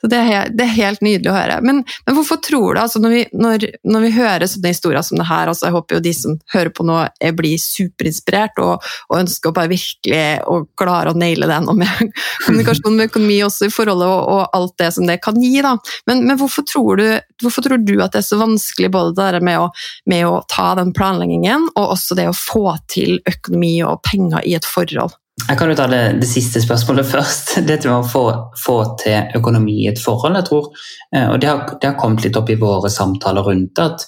Så 0.00 0.10
Det 0.10 0.18
er, 0.18 0.50
det 0.50 0.66
er 0.66 0.76
helt 0.76 1.02
nydelig 1.04 1.30
å 1.30 1.36
høre. 1.36 1.60
Men, 1.62 1.82
men 2.06 2.16
hvorfor 2.16 2.40
tror 2.42 2.74
du, 2.74 2.80
altså 2.80 3.02
når 3.02 3.14
vi, 3.14 3.22
når, 3.32 3.66
når 3.84 4.06
vi 4.06 4.12
hører 4.18 4.46
sånne 4.50 4.74
historier 4.74 5.06
som 5.06 5.20
det 5.20 5.28
her, 5.28 5.50
altså 5.50 5.68
jeg 5.68 5.76
håper 5.76 5.98
jo 5.98 6.04
de 6.04 6.14
som 6.16 6.38
hører 6.54 6.72
på 6.74 6.86
nå, 6.86 6.98
blir 7.38 7.60
superinspirert 7.60 8.58
og, 8.62 8.86
og 9.10 9.18
ønsker 9.20 9.50
å 9.50 9.56
bare 9.56 9.70
virkelig 9.70 10.24
å 10.50 10.62
klare 10.78 11.12
å 11.12 11.18
naile 11.18 11.48
det 11.50 11.60
noe 11.64 11.78
med 11.78 12.14
kommunikasjon 12.46 12.96
med 12.96 13.10
økonomi 13.10 13.40
også 13.46 13.68
i 13.68 13.74
forholdet 13.74 14.10
og, 14.10 14.22
og 14.34 14.56
alt 14.58 14.76
det 14.82 14.90
som 14.96 15.06
det 15.08 15.20
kan 15.24 15.38
gi. 15.40 15.54
da. 15.64 15.76
Men, 16.10 16.24
men 16.26 16.38
hvorfor, 16.40 16.66
tror 16.68 17.00
du, 17.00 17.06
hvorfor 17.42 17.66
tror 17.66 17.82
du 17.82 17.96
at 18.00 18.14
det 18.14 18.22
er 18.22 18.26
så 18.26 18.39
vanskelig 18.40 18.90
både 18.94 19.30
det 19.36 19.42
med 19.46 19.60
å, 19.62 19.70
med 20.10 20.26
å 20.28 20.40
ta 20.50 20.72
den 20.78 20.94
planleggingen, 20.96 21.70
og 21.74 21.96
også 21.96 22.18
det 22.18 22.28
å 22.30 22.36
få 22.36 22.74
til 22.90 23.20
økonomi 23.28 23.76
og 23.86 24.02
penger 24.06 24.46
i 24.46 24.56
et 24.58 24.68
forhold. 24.68 25.16
Jeg 25.48 25.58
kan 25.58 25.70
jo 25.70 25.76
ta 25.78 25.86
det, 25.90 26.00
det, 26.20 26.28
siste 26.28 26.60
spørsmålet 26.62 27.08
først. 27.08 27.54
Dette 27.68 27.88
med 27.88 28.02
å 28.02 28.06
få, 28.08 28.24
få, 28.60 28.76
til 29.00 29.36
økonomi 29.38 29.80
i 29.84 29.90
et 29.92 30.00
forhold. 30.00 30.36
jeg 30.40 30.48
tror, 30.50 30.70
eh, 31.14 31.26
og 31.30 31.40
det 31.40 31.50
har, 31.50 31.64
det 31.80 31.90
har, 31.90 31.98
kommet 32.00 32.24
litt 32.26 32.38
opp 32.38 32.50
i 32.52 32.58
våre 32.60 32.90
samtaler 32.92 33.46
rundt 33.46 33.80
at 33.82 34.06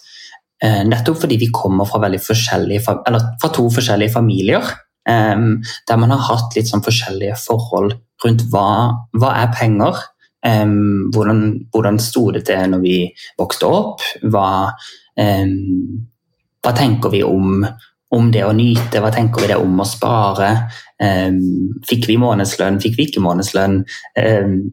eh, 0.65 0.83
nettopp 0.89 1.23
fordi 1.25 1.41
vi 1.41 1.53
kommer 1.55 1.89
fra, 1.89 2.03
fra 2.03 3.53
to 3.53 3.69
forskjellige 3.73 4.15
familier, 4.15 4.73
eh, 5.09 5.47
der 5.89 6.01
man 6.01 6.15
har 6.15 6.27
hatt 6.29 6.59
litt 6.59 6.71
sånn 6.71 6.85
forskjellige 6.85 7.39
forhold 7.47 7.97
rundt 8.23 8.45
hva, 8.53 8.69
hva 9.19 9.37
er 9.41 9.55
penger, 9.57 9.99
Um, 10.43 11.11
hvordan, 11.15 11.69
hvordan 11.71 12.01
sto 12.03 12.27
det 12.35 12.47
til 12.49 12.73
når 12.73 12.83
vi 12.83 12.97
vokste 13.39 13.69
opp? 13.69 14.03
Hva, 14.27 14.73
um, 15.21 16.03
hva 16.63 16.73
tenker 16.75 17.13
vi 17.13 17.23
om, 17.23 17.63
om 18.13 18.31
det 18.35 18.43
å 18.43 18.55
nyte, 18.57 19.01
hva 19.03 19.13
tenker 19.15 19.45
vi 19.45 19.53
det 19.53 19.61
om 19.63 19.79
å 19.79 19.87
spare? 19.87 20.51
Um, 21.03 21.39
fikk 21.87 22.09
vi 22.11 22.19
månedslønn, 22.23 22.81
fikk 22.83 22.99
vi 22.99 23.09
ikke 23.09 23.23
månedslønn? 23.23 23.81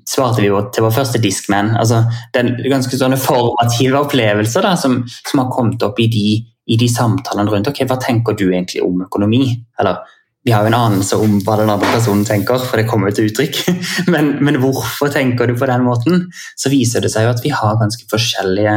Svarte 0.09 0.43
vi 0.43 0.51
til 0.73 0.87
vår 0.87 0.95
første 0.97 1.21
diskmenn? 1.21 1.75
Altså, 1.77 2.03
det 2.33 2.47
ganske 2.65 2.97
sånne 2.97 3.21
formative 3.21 4.01
opplevelser 4.01 4.65
da, 4.65 4.75
som, 4.77 5.03
som, 5.21 5.43
har 5.43 5.53
kommet 5.53 5.85
opp 5.85 6.01
i 6.01 6.09
de, 6.09 6.29
i 6.69 6.81
de 6.81 6.89
samtalene 6.89 7.49
rundt 7.53 7.69
ok, 7.69 7.85
hva 7.89 8.01
tenker 8.01 8.37
du 8.37 8.47
egentlig 8.49 8.81
om 8.85 9.05
økonomi? 9.05 9.53
Eller 9.81 10.01
vi 10.49 10.53
har 10.53 10.65
jo 10.65 10.71
en 10.71 10.79
anelse 10.79 11.17
om 11.21 11.35
hva 11.45 11.59
den 11.59 11.69
andre 11.69 11.91
personen 11.93 12.23
tenker, 12.25 12.57
for 12.65 12.81
det 12.81 12.87
kommer 12.89 13.11
jo 13.11 13.19
til 13.19 13.27
uttrykk. 13.29 13.59
Men, 14.13 14.31
men, 14.41 14.55
hvorfor 14.57 15.11
tenker 15.13 15.45
du 15.45 15.53
på 15.53 15.67
den 15.69 15.83
måten? 15.85 16.23
Så 16.57 16.71
viser 16.73 17.03
det 17.05 17.11
seg 17.13 17.27
jo 17.27 17.33
at 17.35 17.43
vi 17.43 17.51
har 17.53 17.77
ganske 17.77 18.07
forskjellige 18.09 18.73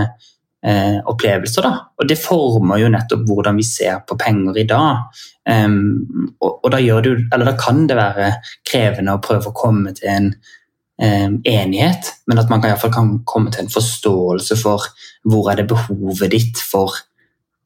eh, 0.68 0.98
opplevelser. 1.08 1.64
Da. 1.64 1.70
Og 1.96 2.10
det 2.10 2.18
former 2.20 2.82
jo 2.82 2.90
nettopp 2.92 3.22
hvordan 3.24 3.56
vi 3.56 3.64
ser 3.64 4.02
på 4.04 4.18
penger 4.20 4.58
i 4.60 4.66
dag. 4.68 5.22
Um, 5.48 6.34
og, 6.42 6.58
og 6.58 6.68
da, 6.74 6.82
det, 7.06 7.14
da, 7.32 7.54
kan 7.56 7.86
det 7.88 7.96
være 7.96 8.28
krevende 8.68 9.16
å 9.16 9.22
prøve 9.24 9.48
å 9.48 9.56
komme 9.56 9.94
til 9.96 10.12
en 10.12 10.28
um, 10.28 11.40
enighet, 11.40 12.12
men 12.28 12.42
at 12.42 12.52
man 12.52 12.60
kan, 12.66 12.76
kan 12.92 13.14
komme 13.24 13.54
til 13.54 13.64
en 13.64 13.72
forståelse 13.72 14.60
for 14.60 14.92
hvor 15.24 15.48
er 15.48 15.62
det 15.62 15.70
behovet 15.72 16.36
ditt 16.36 16.60
for 16.60 17.00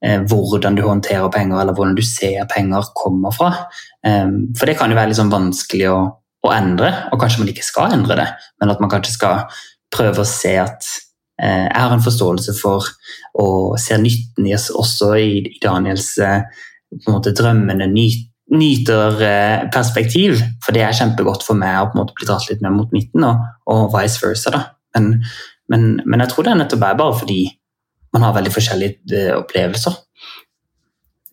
hvordan 0.03 0.77
du 0.77 0.83
håndterer 0.85 1.31
penger, 1.33 1.61
eller 1.61 1.75
hvordan 1.75 1.97
du 1.97 2.03
ser 2.05 2.45
penger 2.53 2.85
kommer 2.95 3.33
fra. 3.35 3.49
Um, 4.07 4.53
for 4.59 4.69
det 4.69 4.77
kan 4.79 4.93
jo 4.93 4.99
være 4.99 5.11
litt 5.11 5.19
sånn 5.19 5.33
vanskelig 5.33 5.89
å, 5.89 5.97
å 6.47 6.53
endre, 6.53 6.93
og 7.11 7.23
kanskje 7.23 7.41
man 7.43 7.51
ikke 7.51 7.65
skal 7.65 7.97
endre 7.97 8.19
det, 8.21 8.29
men 8.61 8.75
at 8.75 8.83
man 8.85 8.93
kanskje 8.93 9.17
skal 9.17 9.63
prøve 9.97 10.23
å 10.23 10.29
se 10.29 10.53
at 10.61 10.85
Eh, 11.43 11.67
jeg 11.69 11.83
har 11.83 11.93
en 11.93 12.05
forståelse 12.05 12.55
for 12.57 12.87
og 13.37 13.77
ser 13.81 14.01
nytten 14.01 14.47
i 14.49 14.55
oss 14.57 14.71
også 14.73 15.11
i 15.21 15.59
Daniels 15.61 16.15
eh, 16.25 16.47
på 16.95 17.11
en 17.11 17.17
måte 17.19 17.35
drømmende 17.37 17.89
nyt, 17.93 18.31
nyterperspektiv. 18.57 20.41
For 20.65 20.77
det 20.77 20.87
er 20.87 20.97
kjempegodt 20.97 21.45
for 21.45 21.59
meg 21.59 21.77
å 21.81 21.91
på 21.91 21.99
en 21.99 22.05
måte 22.05 22.17
bli 22.17 22.29
dratt 22.29 22.49
litt 22.49 22.65
mer 22.65 22.73
mot 22.73 22.95
midten, 22.95 23.27
og, 23.27 23.45
og 23.69 23.91
vice 23.99 24.23
versa. 24.23 24.55
da. 24.55 24.63
Men, 24.97 25.13
men, 25.69 25.89
men, 26.07 26.23
jeg 26.25 26.33
tror 26.33 26.47
det 26.47 26.55
er 26.55 26.61
nettopp 26.63 26.85
bare 26.87 27.13
fordi 27.21 27.41
man 28.17 28.25
har 28.25 28.37
veldig 28.37 28.53
forskjellige 28.55 29.21
eh, 29.21 29.33
opplevelser. 29.37 30.03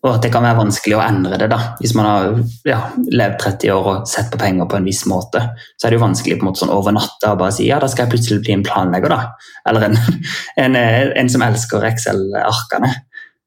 Og 0.04 0.10
at 0.10 0.26
det 0.26 0.30
kan 0.34 0.44
være 0.44 0.58
vanskelig 0.58 0.98
å 0.98 1.04
endre 1.04 1.38
det. 1.40 1.46
da. 1.48 1.58
Hvis 1.80 1.94
man 1.96 2.04
har 2.04 2.34
ja, 2.68 2.80
levd 3.08 3.38
30 3.40 3.72
år 3.72 3.86
og 3.88 4.10
sett 4.10 4.28
på 4.32 4.40
penger 4.42 4.68
på 4.68 4.76
en 4.76 4.88
viss 4.88 5.00
måte, 5.08 5.40
så 5.78 5.86
er 5.86 5.94
det 5.94 5.96
jo 5.96 6.04
vanskelig 6.04 6.36
på 6.36 6.44
en 6.44 6.50
måte 6.50 6.60
sånn 6.60 6.74
over 6.74 6.92
natta 6.92 7.32
å 7.32 7.38
bare 7.40 7.54
si 7.56 7.70
ja, 7.70 7.78
da 7.80 7.88
skal 7.88 8.04
jeg 8.04 8.18
plutselig 8.18 8.42
bli 8.44 8.58
en 8.58 8.66
planlegger. 8.66 9.14
da. 9.14 9.48
Eller 9.70 9.88
en, 9.88 9.96
en, 10.66 10.76
en 10.76 11.32
som 11.32 11.46
elsker 11.48 11.88
Excel-arkene. 11.88 12.92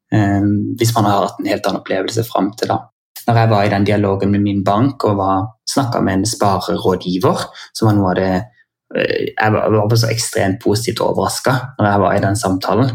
Um, 0.07 0.51
hvis 0.79 0.93
man 0.95 1.03
har 1.03 1.25
hatt 1.27 1.41
en 1.43 1.49
helt 1.51 1.65
annen 1.67 1.83
opplevelse 1.83 2.25
fram 2.25 2.49
til 2.57 2.71
da. 2.73 2.79
Når 3.27 3.41
jeg 3.41 3.51
var 3.51 3.65
i 3.67 3.71
den 3.73 3.85
dialogen 3.85 4.31
med 4.33 4.41
min 4.41 4.61
bank 4.65 5.03
og 5.05 5.21
snakka 5.67 5.99
med 6.01 6.21
en 6.21 6.29
sparerådgiver, 6.31 7.49
som 7.75 7.89
var 7.89 7.97
noe 7.97 8.13
av 8.13 8.17
det 8.17 8.31
Eh, 8.31 8.43
jeg 8.95 9.51
var 9.51 9.95
så 9.99 10.07
ekstremt 10.07 10.61
positivt 10.63 11.01
overraska 11.03 11.53
når 11.75 11.87
jeg 11.89 12.01
var 12.03 12.13
i 12.15 12.21
den 12.23 12.37
samtalen. 12.39 12.93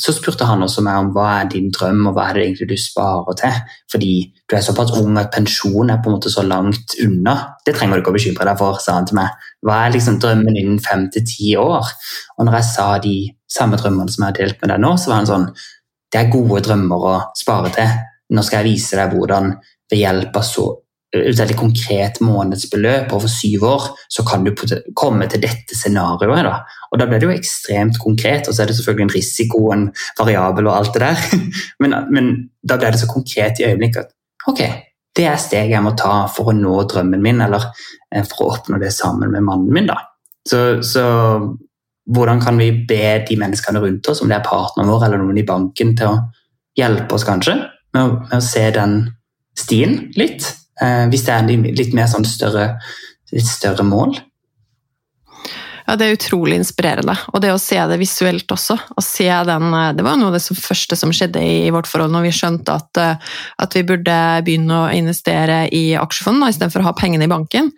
Så 0.00 0.14
spurte 0.16 0.46
han 0.48 0.64
også 0.64 0.80
meg 0.86 0.96
om 1.02 1.10
hva 1.12 1.26
er 1.42 1.50
din 1.52 1.68
drøm, 1.74 2.06
og 2.08 2.16
hva 2.16 2.30
er 2.30 2.38
det 2.38 2.44
egentlig 2.46 2.70
du 2.70 2.80
sparer 2.80 3.36
til? 3.36 3.58
Fordi 3.92 4.12
du 4.48 4.56
er 4.56 4.64
såpass 4.64 4.94
ung 4.96 5.18
at 5.20 5.28
pensjon 5.34 5.92
er 5.92 6.00
på 6.00 6.08
en 6.08 6.16
måte 6.16 6.32
så 6.32 6.44
langt 6.46 6.96
unna. 7.04 7.36
Det 7.66 7.74
trenger 7.76 8.00
du 8.00 8.04
ikke 8.04 8.14
å 8.14 8.16
bekymre 8.16 8.48
deg 8.48 8.60
for, 8.60 8.80
sa 8.80 8.96
han 8.96 9.08
til 9.10 9.18
meg. 9.20 9.44
Hva 9.64 9.82
er 9.82 9.92
liksom 9.92 10.16
drømmen 10.24 10.56
innen 10.56 10.80
fem 10.84 11.04
til 11.12 11.26
ti 11.28 11.52
år? 11.60 11.92
Og 12.38 12.48
når 12.48 12.58
jeg 12.60 12.70
sa 12.70 12.88
de 13.04 13.16
samme 13.58 13.76
drømmene 13.80 14.12
som 14.12 14.24
jeg 14.24 14.32
har 14.32 14.38
delt 14.40 14.64
med 14.64 14.72
deg 14.72 14.82
nå, 14.86 14.94
så 14.96 15.12
var 15.12 15.20
han 15.20 15.30
sånn 15.30 15.48
Det 16.14 16.20
er 16.22 16.32
gode 16.32 16.60
drømmer 16.62 17.04
å 17.10 17.14
spare 17.36 17.74
til. 17.74 17.92
Nå 18.32 18.42
skal 18.46 18.62
jeg 18.62 18.72
vise 18.72 18.96
deg 18.96 19.12
hvordan 19.12 19.52
ved 19.90 20.00
hjelp 20.00 20.36
av 20.38 20.44
så 20.46 20.68
et 21.20 21.38
veldig 21.38 21.56
konkret 21.58 22.20
månedsbeløp 22.24 23.12
over 23.14 23.30
syv 23.30 23.66
år, 23.68 23.84
så 24.10 24.24
kan 24.26 24.44
du 24.46 24.52
komme 24.98 25.28
til 25.30 25.42
dette 25.42 25.76
scenarioet. 25.76 26.46
Da. 26.46 26.54
Og 26.90 27.00
da 27.00 27.06
blir 27.10 27.22
det 27.22 27.28
jo 27.28 27.34
ekstremt 27.34 28.00
konkret, 28.02 28.48
og 28.48 28.56
så 28.56 28.64
er 28.64 28.70
det 28.70 28.78
selvfølgelig 28.78 29.06
en 29.08 29.14
risiko, 29.14 29.60
en 29.74 29.86
variabel 30.18 30.70
og 30.70 30.78
alt 30.78 30.96
det 30.96 31.04
der. 31.04 31.44
Men, 31.82 31.94
men 32.10 32.32
da 32.62 32.78
blir 32.80 32.94
det 32.94 33.00
så 33.02 33.10
konkret 33.10 33.60
i 33.60 33.66
øyeblikket 33.68 34.06
at 34.06 34.12
ok, 34.48 34.60
det 35.16 35.26
er 35.28 35.36
steget 35.40 35.74
jeg 35.74 35.84
må 35.84 35.92
ta 35.98 36.24
for 36.32 36.50
å 36.50 36.56
nå 36.56 36.74
drømmen 36.90 37.22
min, 37.22 37.42
eller 37.44 37.68
eh, 38.10 38.24
for 38.26 38.44
å 38.44 38.54
oppnå 38.54 38.80
det 38.82 38.90
sammen 38.94 39.32
med 39.34 39.44
mannen 39.46 39.70
min. 39.74 39.90
da. 39.90 39.98
Så, 40.48 40.82
så 40.84 41.04
hvordan 42.10 42.42
kan 42.44 42.58
vi 42.60 42.70
be 42.88 43.20
de 43.28 43.36
menneskene 43.40 43.80
rundt 43.80 44.08
oss, 44.10 44.22
om 44.22 44.30
det 44.30 44.38
er 44.40 44.46
partneren 44.46 44.90
vår 44.92 45.06
eller 45.06 45.22
noen 45.22 45.40
i 45.40 45.46
banken, 45.46 45.94
til 45.96 46.12
å 46.12 46.18
hjelpe 46.78 47.16
oss 47.16 47.26
kanskje 47.26 47.56
med 47.94 48.02
å, 48.02 48.18
med 48.26 48.36
å 48.40 48.44
se 48.44 48.66
den 48.74 48.98
stien 49.58 49.98
litt? 50.18 50.50
Eh, 50.82 51.06
hvis 51.12 51.26
det 51.26 51.34
er 51.34 51.48
litt 51.78 51.94
mer 51.94 52.08
sånn 52.10 52.26
større, 52.26 52.74
litt 53.32 53.48
større 53.48 53.86
mål. 53.86 54.16
Ja, 55.86 55.96
Det 55.96 56.06
er 56.06 56.16
utrolig 56.16 56.56
inspirerende. 56.56 57.12
Og 57.34 57.42
det 57.44 57.50
å 57.52 57.60
se 57.60 57.76
det 57.76 57.98
visuelt 58.00 58.48
også. 58.48 58.78
å 58.96 59.02
se 59.02 59.28
den, 59.28 59.74
eh, 59.74 59.92
Det 59.92 60.04
var 60.04 60.16
noe 60.16 60.28
av 60.28 60.32
det 60.32 60.40
første 60.40 60.96
som 60.96 61.10
skjedde 61.10 61.40
i 61.40 61.70
vårt 61.70 61.86
forhold 61.86 62.10
når 62.10 62.22
vi 62.22 62.30
skjønte 62.30 62.74
at, 62.74 62.96
eh, 62.96 63.16
at 63.58 63.74
vi 63.74 63.82
burde 63.82 64.44
begynne 64.44 64.70
å 64.70 64.92
investere 64.92 65.68
i 65.70 65.94
aksjefond 65.94 66.42
istedenfor 66.48 66.80
å 66.80 66.84
ha 66.84 66.92
pengene 66.92 67.24
i 67.24 67.28
banken. 67.28 67.70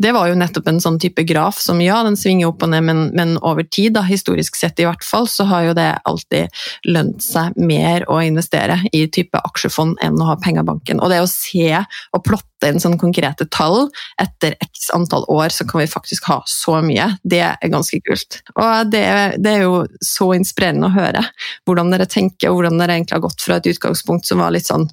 Det 0.00 0.12
var 0.12 0.28
jo 0.28 0.34
nettopp 0.34 0.68
en 0.68 0.80
sånn 0.80 1.00
type 1.00 1.26
graf 1.26 1.58
som 1.58 1.80
ja, 1.80 2.02
den 2.04 2.14
svinger 2.14 2.48
opp 2.48 2.62
og 2.62 2.70
ned, 2.70 2.84
men, 2.84 3.10
men 3.12 3.38
over 3.42 3.64
tid, 3.64 3.94
da, 3.94 4.02
historisk 4.02 4.54
sett 4.54 4.78
i 4.78 4.84
hvert 4.84 5.02
fall, 5.02 5.26
så 5.26 5.46
har 5.46 5.62
jo 5.64 5.74
det 5.74 5.98
alltid 6.04 6.48
lønt 6.86 7.22
seg 7.22 7.56
mer 7.56 8.04
å 8.08 8.24
investere 8.24 8.84
i 8.92 9.06
type 9.06 9.34
aksjefond 9.34 9.96
enn 10.00 10.18
å 10.20 10.26
ha 10.26 10.36
penger 10.36 10.62
i 10.62 10.64
banken. 10.64 11.00
Og 11.00 11.10
det 11.10 11.20
å 11.20 11.26
se 11.26 11.84
og 12.14 12.24
plotte 12.24 12.57
inn 12.66 12.80
sånne 12.82 12.98
konkrete 13.00 13.46
tall 13.54 13.86
etter 14.20 14.56
x 14.64 14.88
antall 14.94 15.26
år, 15.30 15.52
så 15.54 15.66
kan 15.68 15.82
vi 15.82 15.90
faktisk 15.90 16.26
ha 16.30 16.40
så 16.48 16.78
mye. 16.84 17.10
Det 17.22 17.42
er 17.46 17.72
ganske 17.72 18.00
kult. 18.04 18.40
Og 18.56 18.90
det, 18.92 19.04
det, 19.38 19.52
er 19.52 19.66
jo 19.66 19.84
så 20.04 20.32
inspirerende 20.36 20.90
å 20.90 20.96
høre 20.96 21.22
hvordan 21.68 21.94
dere 21.94 22.08
tenker, 22.10 22.50
og 22.50 22.58
hvordan 22.58 22.82
dere 22.82 22.98
egentlig 22.98 23.18
har 23.18 23.26
gått 23.28 23.44
fra 23.44 23.58
et 23.58 23.70
utgangspunkt 23.70 24.28
som 24.28 24.42
var 24.42 24.54
litt 24.54 24.68
sånn 24.68 24.88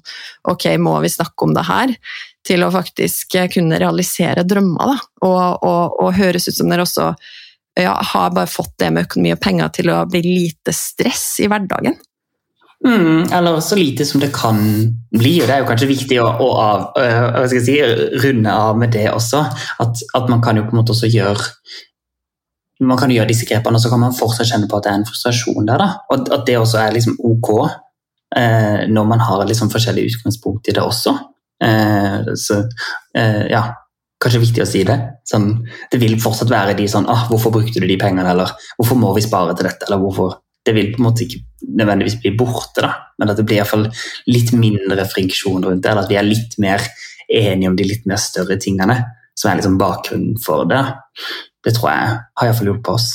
ok, 0.46 0.70
må 0.78 0.98
vi 1.02 1.12
snakke 1.12 1.48
om 1.48 1.56
det 1.56 1.66
her? 1.66 1.96
Til 2.46 2.62
å 2.62 2.70
faktisk 2.70 3.34
kunne 3.56 3.80
realisere 3.82 4.46
drømmer, 4.46 4.92
da. 4.92 4.98
Og, 5.26 5.66
og, 5.66 5.98
og 6.04 6.14
høres 6.14 6.46
ut 6.46 6.54
som 6.60 6.70
dere 6.70 6.86
også 6.86 7.10
ja, 7.76 7.96
har 8.12 8.30
bare 8.30 8.48
fått 8.48 8.78
det 8.78 8.90
med 8.94 9.04
økonomi 9.08 9.34
og 9.34 9.40
penger 9.42 9.72
til 9.76 9.90
å 9.92 10.02
bli 10.08 10.22
lite 10.24 10.72
stress 10.72 11.24
i 11.44 11.48
hverdagen. 11.50 11.98
Mm, 12.84 13.32
eller 13.32 13.60
så 13.60 13.76
lite 13.76 14.04
som 14.04 14.20
det 14.20 14.34
kan 14.34 14.58
bli. 15.18 15.40
og 15.40 15.48
Det 15.48 15.54
er 15.54 15.62
jo 15.62 15.68
kanskje 15.70 15.88
viktig 15.88 16.18
å, 16.20 16.26
å 16.28 16.48
av, 16.60 16.84
øh, 17.00 17.54
si, 17.62 17.78
runde 18.22 18.52
av 18.52 18.78
med 18.78 18.92
det 18.92 19.08
også. 19.12 19.42
At, 19.80 20.02
at, 20.14 20.28
man 20.28 20.42
kan 20.44 20.58
jo 20.58 20.66
på 20.66 20.76
en 20.76 20.82
måte 20.82 20.92
også 20.92 21.10
gjøre 21.10 21.50
man 22.84 22.98
kan 23.00 23.08
gjøre 23.08 23.30
disse 23.30 23.46
grepene, 23.48 23.78
og 23.78 23.80
så 23.80 23.88
kan 23.88 24.02
man 24.02 24.12
fortsatt 24.12 24.50
kjenne 24.50 24.68
på 24.68 24.76
at 24.76 24.84
det 24.84 24.90
er 24.90 24.98
en 25.00 25.06
frustrasjon 25.08 25.64
der. 25.64 25.80
Da. 25.80 25.88
Og 26.12 26.28
at 26.36 26.44
det 26.44 26.58
også 26.60 26.82
er 26.82 26.92
liksom 26.92 27.14
ok 27.24 27.48
eh, 28.36 28.82
når 28.92 29.06
man 29.08 29.24
har 29.24 29.46
liksom 29.48 29.72
forskjellig 29.72 30.10
utgangspunkt 30.10 30.68
i 30.68 30.76
det 30.76 30.84
også. 30.84 31.16
Uh, 31.56 32.34
så 32.36 32.58
uh, 33.16 33.44
ja, 33.48 33.62
kanskje 34.20 34.42
viktig 34.42 34.60
å 34.60 34.68
si 34.68 34.82
det. 34.84 34.96
Sånn, 35.24 35.54
det 35.88 36.00
vil 36.02 36.18
fortsatt 36.20 36.52
være 36.52 36.74
de 36.76 36.84
sånn 36.90 37.08
ah, 37.08 37.24
'Hvorfor 37.30 37.54
brukte 37.54 37.80
du 37.80 37.86
de 37.88 37.96
pengene?' 37.96 38.28
eller 38.28 38.52
'Hvorfor 38.76 39.00
må 39.00 39.14
vi 39.16 39.24
spare 39.24 39.54
til 39.56 39.64
dette?' 39.64 39.88
eller 39.88 40.02
hvorfor 40.02 40.36
Det 40.66 40.74
vil 40.74 40.92
på 40.92 41.00
en 41.00 41.06
måte 41.06 41.26
ikke 41.26 41.44
nødvendigvis 41.78 42.20
bli 42.22 42.32
borte, 42.38 42.82
da. 42.82 42.92
men 43.20 43.30
at 43.30 43.38
det 43.38 43.46
blir 43.46 43.60
i 43.60 43.62
hvert 43.62 43.70
fall 43.70 43.86
litt 44.26 44.50
mindre 44.56 45.06
friksjon 45.08 45.62
rundt 45.62 45.84
det. 45.84 45.92
Eller 45.92 46.06
at 46.06 46.10
vi 46.10 46.18
er 46.18 46.26
litt 46.26 46.56
mer 46.62 46.82
enige 47.26 47.70
om 47.70 47.76
de 47.78 47.86
litt 47.86 48.06
mer 48.06 48.18
større 48.22 48.58
tingene, 48.62 48.98
som 49.36 49.50
er 49.50 49.60
liksom 49.60 49.78
bakgrunnen 49.80 50.40
for 50.42 50.66
det 50.70 50.82
det 51.66 51.74
tror 51.74 51.90
jeg 51.90 52.18
har 52.38 52.48
iallfall 52.48 52.76
på 52.84 52.94
oss. 52.96 53.10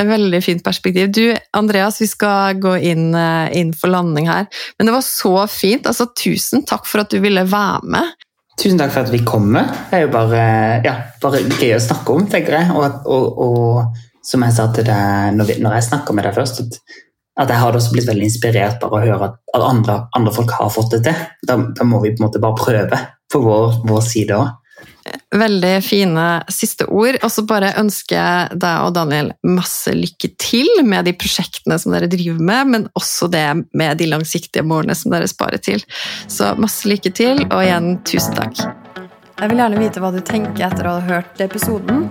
Et 0.00 0.08
veldig 0.08 0.40
fint 0.40 0.62
perspektiv. 0.64 1.10
Du, 1.12 1.24
Andreas, 1.56 1.98
vi 2.00 2.08
skal 2.08 2.56
gå 2.62 2.76
inn, 2.88 3.10
eh, 3.14 3.52
inn, 3.58 3.74
for 3.76 3.92
landing 3.92 4.30
her. 4.30 4.46
Men 4.78 4.88
det 4.88 4.94
var 4.94 5.04
så 5.04 5.34
fint. 5.50 5.86
Altså, 5.86 6.08
tusen 6.16 6.64
takk 6.64 6.88
for 6.88 7.02
at 7.02 7.12
du 7.12 7.18
ville 7.20 7.44
være 7.44 7.84
med. 7.84 8.14
Tusen 8.60 8.80
takk 8.80 8.94
for 8.94 9.04
at 9.04 9.12
vi 9.12 9.20
kommer. 9.26 9.68
Det 9.90 9.98
er 9.98 10.06
jo 10.06 10.12
bare, 10.14 10.44
ja, 10.86 10.94
bare 11.20 11.42
gøy 11.44 11.74
å 11.76 11.82
snakke 11.84 12.16
om, 12.16 12.24
tenker 12.32 12.56
jeg. 12.56 12.70
Og, 12.76 13.04
og, 13.04 13.42
og, 13.44 14.00
som 14.30 14.44
jeg 14.46 14.56
sa 14.56 14.68
til 14.74 14.86
deg 14.86 15.36
når, 15.36 15.56
når 15.62 15.78
jeg 15.78 15.88
snakka 15.90 16.14
med 16.14 16.28
deg 16.28 16.36
først, 16.38 16.62
at, 16.62 16.78
at, 17.42 17.50
jeg 17.50 17.62
har 17.64 17.76
også 17.76 17.96
blitt 17.96 18.08
veldig 18.10 18.28
inspirert 18.28 18.80
bare 18.82 19.00
å 19.00 19.04
høre 19.08 19.30
at, 19.30 19.42
at 19.56 19.66
andre, 19.66 19.98
andre, 20.16 20.34
folk 20.36 20.54
har 20.58 20.72
fått 20.72 20.94
det 20.96 21.04
til. 21.08 21.26
Da, 21.48 21.58
da, 21.76 21.86
må 21.88 22.02
vi 22.04 22.14
på 22.14 22.22
en 22.22 22.28
måte 22.28 22.42
bare 22.42 22.58
prøve 22.60 23.04
på 23.30 23.44
vår, 23.44 23.80
vår 23.90 24.02
side 24.06 24.38
òg. 24.38 24.56
Veldig 25.34 25.72
fine 25.82 26.24
siste 26.50 26.86
ord. 26.90 27.18
Og 27.24 27.30
så 27.32 27.42
bare 27.46 27.72
ønsker 27.80 28.16
jeg 28.16 28.60
deg 28.62 28.86
og 28.86 28.94
Daniel 28.94 29.32
masse 29.46 29.92
lykke 29.94 30.32
til 30.40 30.68
med 30.86 31.06
de 31.08 31.14
prosjektene 31.18 31.78
som 31.80 31.94
dere 31.94 32.10
driver 32.10 32.38
med, 32.38 32.72
men 32.74 32.86
også 32.98 33.30
det 33.32 33.46
med 33.78 33.98
de 33.98 34.10
langsiktige 34.10 34.66
målene 34.66 34.96
som 34.98 35.14
dere 35.14 35.30
sparer 35.30 35.62
til. 35.62 35.82
Så 36.30 36.52
masse 36.60 36.88
lykke 36.90 37.14
til, 37.14 37.44
og 37.48 37.62
igjen 37.62 37.96
tusen 38.06 38.38
takk. 38.38 38.62
Jeg 39.40 39.52
vil 39.52 39.62
gjerne 39.62 39.80
vite 39.80 40.02
hva 40.02 40.10
du 40.12 40.20
tenker 40.20 40.66
etter 40.66 40.86
å 40.86 40.98
ha 40.98 41.06
hørt 41.06 41.40
episoden. 41.40 42.10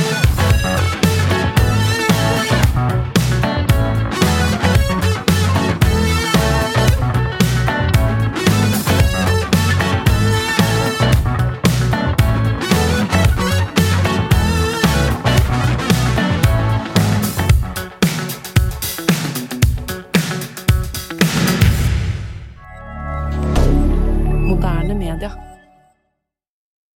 rien 25.11 25.17
de 25.17 25.25
rien. 25.25 25.50